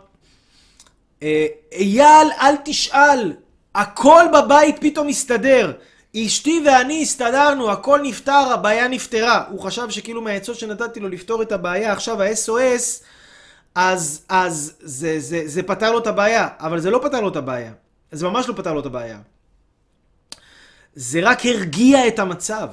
[1.23, 3.33] "אה, אייל, אל תשאל,
[3.76, 5.71] הכל בבית פתאום מסתדר.
[6.17, 9.43] אשתי ואני הסתדרנו, הכל נפתר, הבעיה נפתרה.
[9.49, 13.03] הוא חשב שכאילו מהעצות שנתתי לו לפתור את הבעיה, עכשיו ה-SOS,
[13.76, 17.36] אז, אז זה, זה, זה פתר לו את הבעיה, אבל זה לא פתר לו את
[17.36, 17.71] הבעיה.
[18.11, 19.17] זה ממש לא פתר לו את הבעיה.
[20.95, 22.69] זה רק הרגיע את המצב.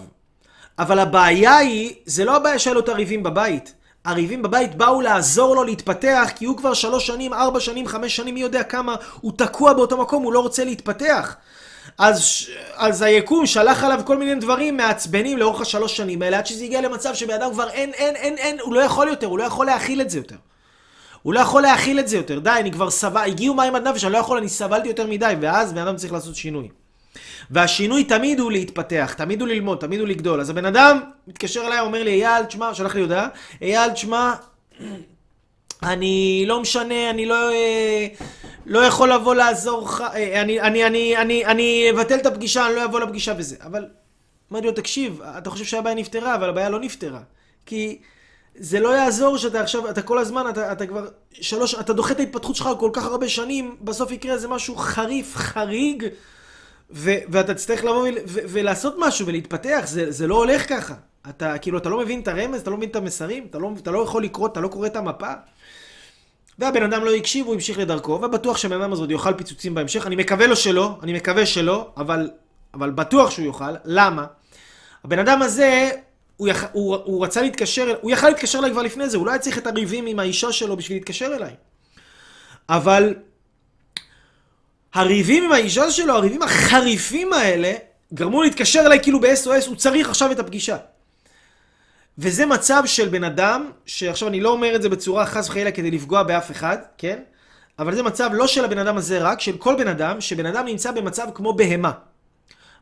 [0.78, 3.74] אבל הבעיה היא, זה לא הבעיה שהיו לו את הריבים בבית.
[4.04, 8.34] הריבים בבית באו לעזור לו להתפתח, כי הוא כבר שלוש שנים, ארבע שנים, חמש שנים,
[8.34, 11.36] מי יודע כמה, הוא תקוע באותו מקום, הוא לא רוצה להתפתח.
[11.98, 16.64] אז, אז היקום שלח עליו כל מיני דברים מעצבנים לאורך השלוש שנים האלה, עד שזה
[16.64, 19.44] הגיע למצב שבן אדם כבר אין, אין, אין, אין, הוא לא יכול יותר, הוא לא
[19.44, 20.36] יכול להכיל את זה יותר.
[21.22, 24.04] הוא לא יכול להכיל את זה יותר, די, אני כבר סבל, הגיעו מים עד נפש,
[24.04, 26.68] אני לא יכול, אני סבלתי יותר מדי, ואז בן אדם צריך לעשות שינוי.
[27.50, 30.40] והשינוי תמיד הוא להתפתח, תמיד הוא ללמוד, תמיד הוא לגדול.
[30.40, 33.28] אז הבן אדם מתקשר אליי, אומר לי, אייל, תשמע, שלח לי הודעה,
[33.62, 34.34] אייל, תשמע,
[35.82, 38.06] אני לא משנה, אני לא, אה,
[38.66, 42.76] לא יכול לבוא לעזור לך, אה, אני, אני, אני, אני, אני אבטל את הפגישה, אני
[42.76, 43.56] לא אבוא לפגישה וזה.
[43.60, 43.86] אבל,
[44.52, 47.20] אמרתי לו, תקשיב, אתה חושב שהבעיה נפתרה, אבל הבעיה לא נפתרה.
[47.66, 47.98] כי
[48.54, 52.20] זה לא יעזור שאתה עכשיו, אתה כל הזמן, אתה, אתה כבר שלוש, אתה דוחה את
[52.20, 56.06] ההתפתחות שלך כל כך הרבה שנים, בסוף יקרה איזה משהו חריף, חריג,
[56.90, 60.94] ו- ואתה תצטרך לבוא ו- ולעשות משהו ולהתפתח, זה, זה לא הולך ככה.
[61.28, 63.90] אתה כאילו, אתה לא מבין את הרמז, אתה לא מבין את המסרים, אתה לא, אתה
[63.90, 65.32] לא יכול לקרוא, אתה לא קורא את המפה.
[66.58, 70.06] והבן אדם לא הקשיב, הוא המשיך לדרכו, ובטוח שהבן אדם הזה עוד יאכל פיצוצים בהמשך.
[70.06, 72.30] אני מקווה לו שלא, אני מקווה שלא, אבל,
[72.74, 73.74] אבל בטוח שהוא יאכל.
[73.84, 74.26] למה?
[75.04, 75.90] הבן אדם הזה,
[76.36, 76.64] הוא, יח...
[76.72, 79.58] הוא, הוא רצה להתקשר, הוא יכל להתקשר אליי כבר לפני זה, הוא לא היה צריך
[79.58, 81.54] את הריבים עם האישה שלו בשביל להתקשר אליי.
[82.68, 83.14] אבל
[84.94, 87.72] הריבים עם האישה שלו, הריבים החריפים האלה,
[88.14, 90.76] גרמו להתקשר אליי כאילו ב-SOS, הוא צריך עכשיו את הפגישה.
[92.18, 95.90] וזה מצב של בן אדם, שעכשיו אני לא אומר את זה בצורה חס וחלילה כדי
[95.90, 97.18] לפגוע באף אחד, כן?
[97.78, 100.66] אבל זה מצב לא של הבן אדם הזה רק, של כל בן אדם, שבן אדם
[100.66, 101.92] נמצא במצב כמו בהמה.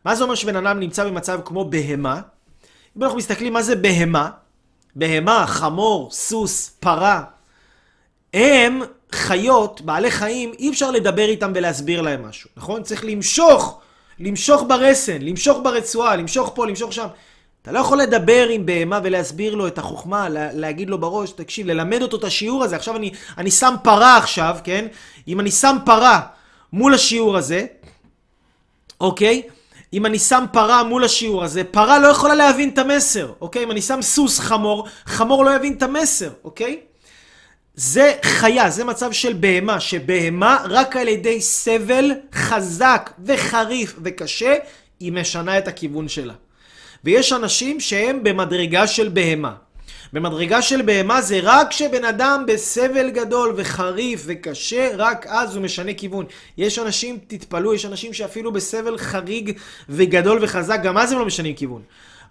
[0.05, 2.21] מה זה אומר שבן אדם נמצא במצב כמו בהמה?
[2.97, 4.31] אם אנחנו מסתכלים מה זה בהמה,
[4.97, 7.25] בהמה, חמור, סוס, פרה,
[8.35, 12.83] הם חיות, בעלי חיים, אי אפשר לדבר איתם ולהסביר להם משהו, נכון?
[12.83, 13.81] צריך למשוך,
[14.18, 17.07] למשוך ברסן, למשוך ברצועה, למשוך פה, למשוך שם.
[17.62, 21.66] אתה לא יכול לדבר עם בהמה ולהסביר לו את החוכמה, לה, להגיד לו בראש, תקשיב,
[21.66, 22.76] ללמד אותו את השיעור הזה.
[22.76, 24.87] עכשיו אני, אני שם פרה עכשיו, כן?
[25.28, 26.20] אם אני שם פרה
[26.72, 27.66] מול השיעור הזה,
[29.01, 29.43] אוקיי?
[29.93, 33.64] אם אני שם פרה מול השיעור הזה, פרה לא יכולה להבין את המסר, אוקיי?
[33.64, 36.81] אם אני שם סוס חמור, חמור לא יבין את המסר, אוקיי?
[37.83, 44.55] זה חיה, זה מצב של בהמה, שבהמה רק על ידי סבל חזק וחריף וקשה,
[45.01, 46.35] היא משנה את הכיוון שלה.
[47.05, 49.55] ויש אנשים שהם במדרגה של בהמה.
[50.12, 55.95] במדרגה של בהמה זה רק כשבן אדם בסבל גדול וחריף וקשה, רק אז הוא משנה
[55.95, 56.24] כיוון.
[56.59, 59.59] יש אנשים, תתפלאו, יש אנשים שאפילו בסבל חריג
[59.89, 61.83] וגדול וחזק, גם אז הם לא משנים כיוון.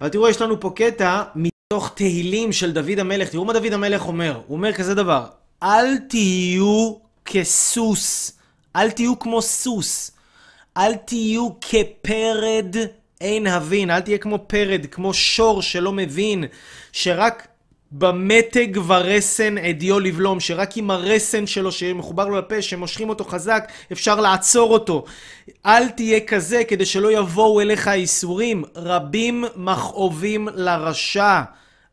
[0.02, 3.30] אבל תראו, יש לנו פה קטע מתוך תהילים של דוד המלך.
[3.30, 4.40] תראו מה דוד המלך אומר.
[4.48, 5.26] הוא אומר כזה דבר,
[5.64, 6.94] אל תהיו
[7.26, 8.34] כסוס,
[8.76, 10.12] אל תהיו כמו סוס,
[10.78, 12.76] אל תהיו כפרד
[13.22, 16.44] אין הבין, אל תהיה כמו פרד, כמו שור שלא מבין,
[16.92, 17.48] שרק
[17.92, 24.20] במתג ורסן עדיו לבלום, שרק עם הרסן שלו שמחובר לו לפה, שמושכים אותו חזק, אפשר
[24.20, 25.06] לעצור אותו.
[25.66, 28.64] אל תהיה כזה כדי שלא יבואו אליך האיסורים.
[28.76, 31.42] רבים מכאובים לרשע.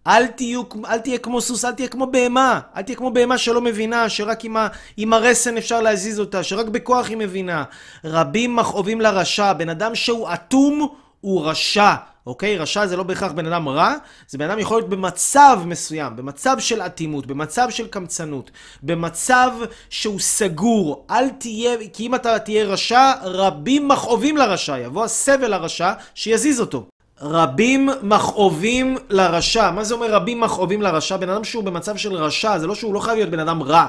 [0.07, 2.61] אל, תהיו, אל תהיה כמו סוס, אל תהיה כמו בהמה.
[2.77, 6.67] אל תהיה כמו בהמה שלא מבינה, שרק עם, ה, עם הרסן אפשר להזיז אותה, שרק
[6.67, 7.65] בכוח היא מבינה.
[8.05, 9.53] רבים מכאובים לרשע.
[9.53, 10.89] בן אדם שהוא אטום,
[11.21, 11.95] הוא רשע.
[12.27, 12.59] אוקיי?
[12.59, 13.95] רשע זה לא בהכרח בן אדם רע,
[14.29, 18.51] זה בן אדם יכול להיות במצב מסוים, במצב של אטימות, במצב של קמצנות,
[18.83, 19.51] במצב
[19.91, 21.07] שהוא סגור.
[21.11, 24.79] אל תהיה, כי אם אתה תהיה רשע, רבים מכאובים לרשע.
[24.79, 26.87] יבוא הסבל לרשע, שיזיז אותו.
[27.21, 29.71] רבים מכאובים לרשע.
[29.71, 31.17] מה זה אומר רבים מכאובים לרשע?
[31.17, 33.87] בן אדם שהוא במצב של רשע, זה לא שהוא לא חייב להיות בן אדם רע.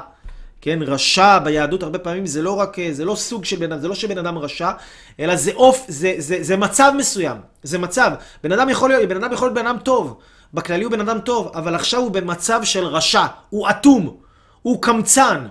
[0.62, 3.88] כן, רשע ביהדות הרבה פעמים זה לא רק, זה לא סוג של בן אדם, זה
[3.88, 4.72] לא שבן אדם רשע,
[5.20, 8.12] אלא זה אוף, זה, זה, זה מצב מסוים, זה מצב.
[8.44, 10.18] בן אדם יכול להיות, בן אדם יכול להיות בן אדם טוב,
[10.54, 13.26] בכללי הוא בן אדם טוב, אבל עכשיו הוא במצב של רשע.
[13.50, 14.18] הוא אטום.
[14.62, 15.48] הוא קמצן.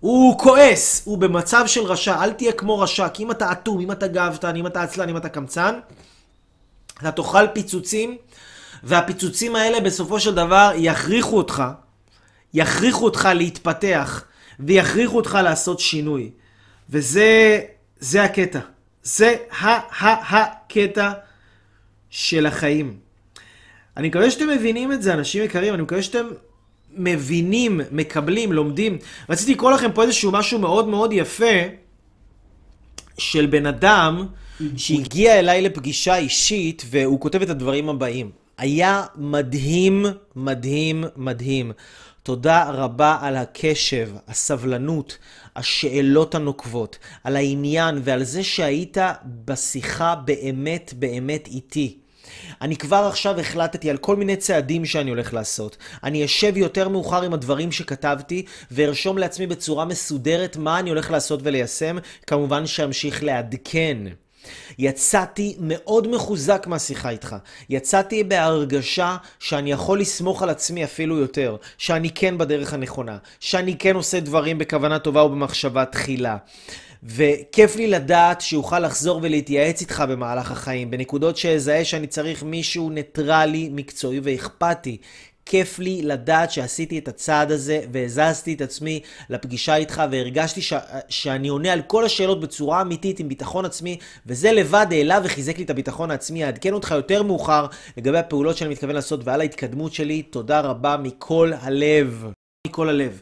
[0.00, 1.02] הוא כועס.
[1.04, 2.24] הוא במצב של רשע.
[2.24, 5.16] אל תהיה כמו רשע, כי אם אתה אטום, אם אתה גאוותן, אם אתה עצלן, אם
[5.16, 5.78] אתה קמצן,
[7.00, 8.16] אתה תאכל פיצוצים,
[8.82, 11.62] והפיצוצים האלה בסופו של דבר יכריחו אותך,
[12.54, 14.24] יכריחו אותך להתפתח,
[14.60, 16.30] ויכריחו אותך לעשות שינוי.
[16.90, 17.60] וזה,
[18.00, 18.60] זה הקטע.
[19.02, 21.12] זה ה-ה-הקטע
[22.10, 22.96] של החיים.
[23.96, 26.26] אני מקווה שאתם מבינים את זה, אנשים יקרים, אני מקווה שאתם
[26.96, 28.98] מבינים, מקבלים, לומדים.
[29.28, 31.54] רציתי לקרוא לכם פה איזשהו משהו מאוד מאוד יפה
[33.18, 34.26] של בן אדם
[34.76, 38.30] שהגיע אליי לפגישה אישית, והוא כותב את הדברים הבאים.
[38.58, 40.06] היה מדהים,
[40.36, 41.72] מדהים, מדהים.
[42.22, 45.18] תודה רבה על הקשב, הסבלנות,
[45.56, 48.96] השאלות הנוקבות, על העניין ועל זה שהיית
[49.44, 51.98] בשיחה באמת באמת איתי.
[52.62, 55.76] אני כבר עכשיו החלטתי על כל מיני צעדים שאני הולך לעשות.
[56.04, 61.40] אני אשב יותר מאוחר עם הדברים שכתבתי, וארשום לעצמי בצורה מסודרת מה אני הולך לעשות
[61.42, 61.98] וליישם.
[62.26, 63.98] כמובן שאמשיך לעדכן.
[64.78, 67.36] יצאתי מאוד מחוזק מהשיחה איתך.
[67.70, 73.96] יצאתי בהרגשה שאני יכול לסמוך על עצמי אפילו יותר, שאני כן בדרך הנכונה, שאני כן
[73.96, 76.36] עושה דברים בכוונה טובה ובמחשבה תחילה.
[77.02, 83.68] וכיף לי לדעת שאוכל לחזור ולהתייעץ איתך במהלך החיים, בנקודות שאזהה שאני צריך מישהו ניטרלי,
[83.72, 84.98] מקצועי ואכפתי.
[85.46, 90.72] כיף לי לדעת שעשיתי את הצעד הזה והזזתי את עצמי לפגישה איתך והרגשתי ש...
[91.08, 95.64] שאני עונה על כל השאלות בצורה אמיתית עם ביטחון עצמי וזה לבד העלה וחיזק לי
[95.64, 96.44] את הביטחון העצמי.
[96.44, 100.22] אעדכן אותך יותר מאוחר לגבי הפעולות שאני מתכוון לעשות ועל ההתקדמות שלי.
[100.22, 102.26] תודה רבה מכל הלב.
[102.66, 103.20] מכל הלב.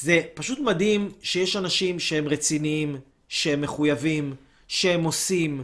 [0.00, 2.96] זה פשוט מדהים שיש אנשים שהם רציניים,
[3.28, 4.34] שהם מחויבים,
[4.68, 5.62] שהם עושים,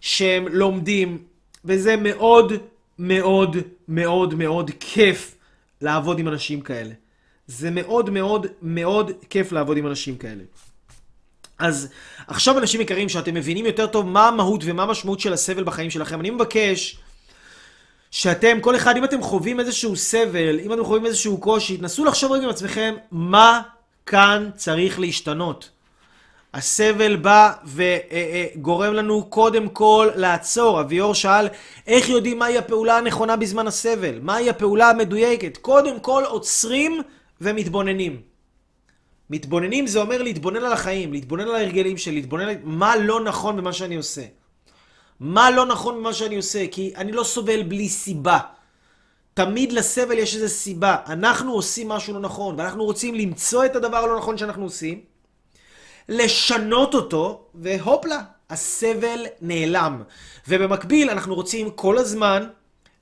[0.00, 1.18] שהם לומדים,
[1.64, 2.52] וזה מאוד
[2.98, 3.56] מאוד
[3.88, 5.34] מאוד מאוד כיף
[5.80, 6.94] לעבוד עם אנשים כאלה.
[7.46, 10.42] זה מאוד מאוד מאוד כיף לעבוד עם אנשים כאלה.
[11.58, 11.88] אז
[12.26, 16.20] עכשיו אנשים יקרים שאתם מבינים יותר טוב מה המהות ומה המשמעות של הסבל בחיים שלכם,
[16.20, 16.98] אני מבקש
[18.10, 22.32] שאתם, כל אחד, אם אתם חווים איזשהו סבל, אם אתם חווים איזשהו קושי, תנסו לחשוב
[22.32, 23.62] רגע עם עצמכם מה
[24.06, 25.70] כאן צריך להשתנות.
[26.54, 30.80] הסבל בא וגורם לנו קודם כל לעצור.
[30.80, 31.48] אביאור שאל,
[31.86, 34.18] איך יודעים מהי הפעולה הנכונה בזמן הסבל?
[34.22, 35.56] מהי הפעולה המדויקת?
[35.56, 37.02] קודם כל עוצרים
[37.40, 38.20] ומתבוננים.
[39.30, 43.56] מתבוננים זה אומר להתבונן על החיים, להתבונן על ההרגלים שלי, להתבונן על מה לא נכון
[43.56, 44.22] במה שאני עושה.
[45.20, 48.38] מה לא נכון במה שאני עושה, כי אני לא סובל בלי סיבה.
[49.34, 50.96] תמיד לסבל יש איזו סיבה.
[51.06, 55.00] אנחנו עושים משהו לא נכון, ואנחנו רוצים למצוא את הדבר הלא נכון שאנחנו עושים,
[56.08, 60.02] לשנות אותו, והופלה, הסבל נעלם.
[60.48, 62.48] ובמקביל אנחנו רוצים כל הזמן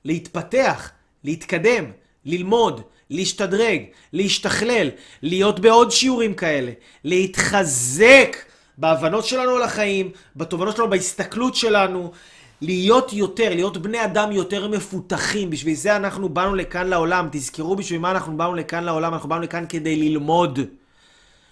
[0.05, 0.91] להתפתח,
[1.25, 1.85] להתקדם,
[2.25, 4.91] ללמוד, להשתדרג, להשתכלל,
[5.23, 6.73] להיות בעוד שיעורים כאלה,
[7.05, 8.37] להתחזק
[8.79, 12.13] בהבנות שלנו על החיים, בתובנות שלנו, בהסתכלות שלנו,
[12.61, 15.51] להיות יותר, להיות בני אדם יותר מפותחים.
[15.51, 17.29] בשביל זה אנחנו באנו לכאן לעולם.
[17.33, 19.15] תזכרו בשביל מה אנחנו באנו לכאן לעולם.
[19.15, 20.59] אנחנו באנו לכאן כדי ללמוד.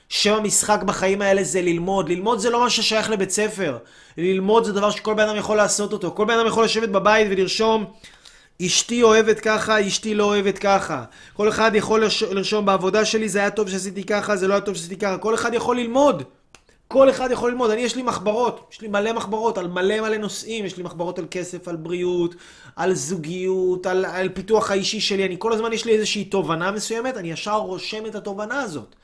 [0.08, 2.08] שם המשחק בחיים האלה זה ללמוד.
[2.08, 3.78] ללמוד זה לא מה ששייך לבית ספר.
[4.18, 6.10] ללמוד זה דבר שכל בן אדם יכול לעשות אותו.
[6.10, 7.84] כל בן אדם יכול לשבת בבית ולרשום,
[8.66, 11.04] אשתי אוהבת ככה, אשתי לא אוהבת ככה.
[11.32, 14.74] כל אחד יכול לרשום בעבודה שלי, זה היה טוב שעשיתי ככה, זה לא היה טוב
[14.74, 15.18] שעשיתי ככה.
[15.18, 16.22] כל אחד יכול ללמוד.
[16.88, 17.70] כל אחד יכול ללמוד.
[17.70, 20.64] אני, יש לי מחברות, יש לי מלא מחברות על מלא מלא נושאים.
[20.64, 22.34] יש לי מחברות על כסף, על בריאות,
[22.76, 25.26] על זוגיות, על, על פיתוח האישי שלי.
[25.26, 28.94] אני כל הזמן, יש לי איזושהי תובנה מסוימת, אני ישר רושם את התובנה הזאת.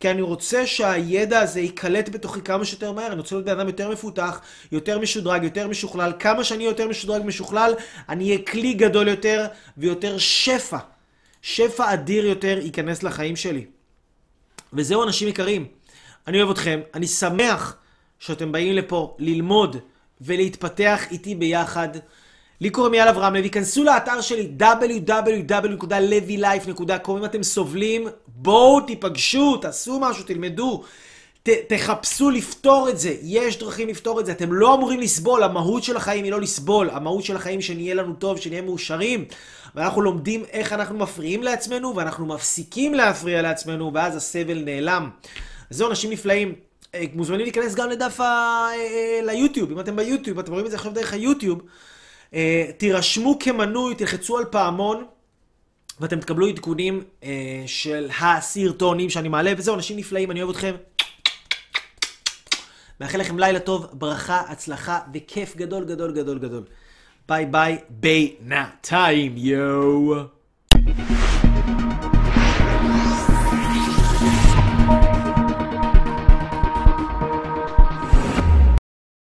[0.00, 3.66] כי אני רוצה שהידע הזה ייקלט בתוכי כמה שיותר מהר, אני רוצה להיות בן אדם
[3.66, 4.40] יותר מפותח,
[4.72, 6.12] יותר משודרג, יותר משוכלל.
[6.18, 7.74] כמה שאני יותר משודרג ומשוכלל,
[8.08, 9.46] אני אהיה כלי גדול יותר
[9.78, 10.78] ויותר שפע.
[11.42, 13.64] שפע אדיר יותר ייכנס לחיים שלי.
[14.72, 15.66] וזהו אנשים יקרים,
[16.26, 17.76] אני אוהב אתכם, אני שמח
[18.18, 19.76] שאתם באים לפה ללמוד
[20.20, 21.88] ולהתפתח איתי ביחד.
[22.60, 30.00] לי קוראים יאל אברהם לוי, כנסו לאתר שלי www.levylife.com אם אתם סובלים, בואו תיפגשו, תעשו
[30.00, 30.82] משהו, תלמדו,
[31.42, 35.84] ת, תחפשו לפתור את זה, יש דרכים לפתור את זה, אתם לא אמורים לסבול, המהות
[35.84, 39.24] של החיים היא לא לסבול, המהות של החיים שנהיה לנו טוב, שנהיה מאושרים,
[39.74, 45.10] ואנחנו לומדים איך אנחנו מפריעים לעצמנו, ואנחנו מפסיקים להפריע לעצמנו, ואז הסבל נעלם.
[45.70, 46.54] זהו, אנשים נפלאים.
[46.94, 48.24] אה, מוזמנים להיכנס גם לדף ה...
[48.24, 51.62] אה, אה, ליוטיוב, אם אתם ביוטיוב, אתם רואים את זה עכשיו דרך היוטיוב.
[52.78, 55.04] תירשמו כמנוי, תלחצו על פעמון,
[56.00, 57.04] ואתם תקבלו עדכונים
[57.66, 60.74] של הסרטונים שאני מעלה, וזהו, אנשים נפלאים, אני אוהב אתכם.
[63.00, 66.62] מאחל לכם לילה טוב, ברכה, הצלחה וכיף גדול גדול גדול גדול.
[67.28, 70.39] ביי ביי בינתיים, יואו.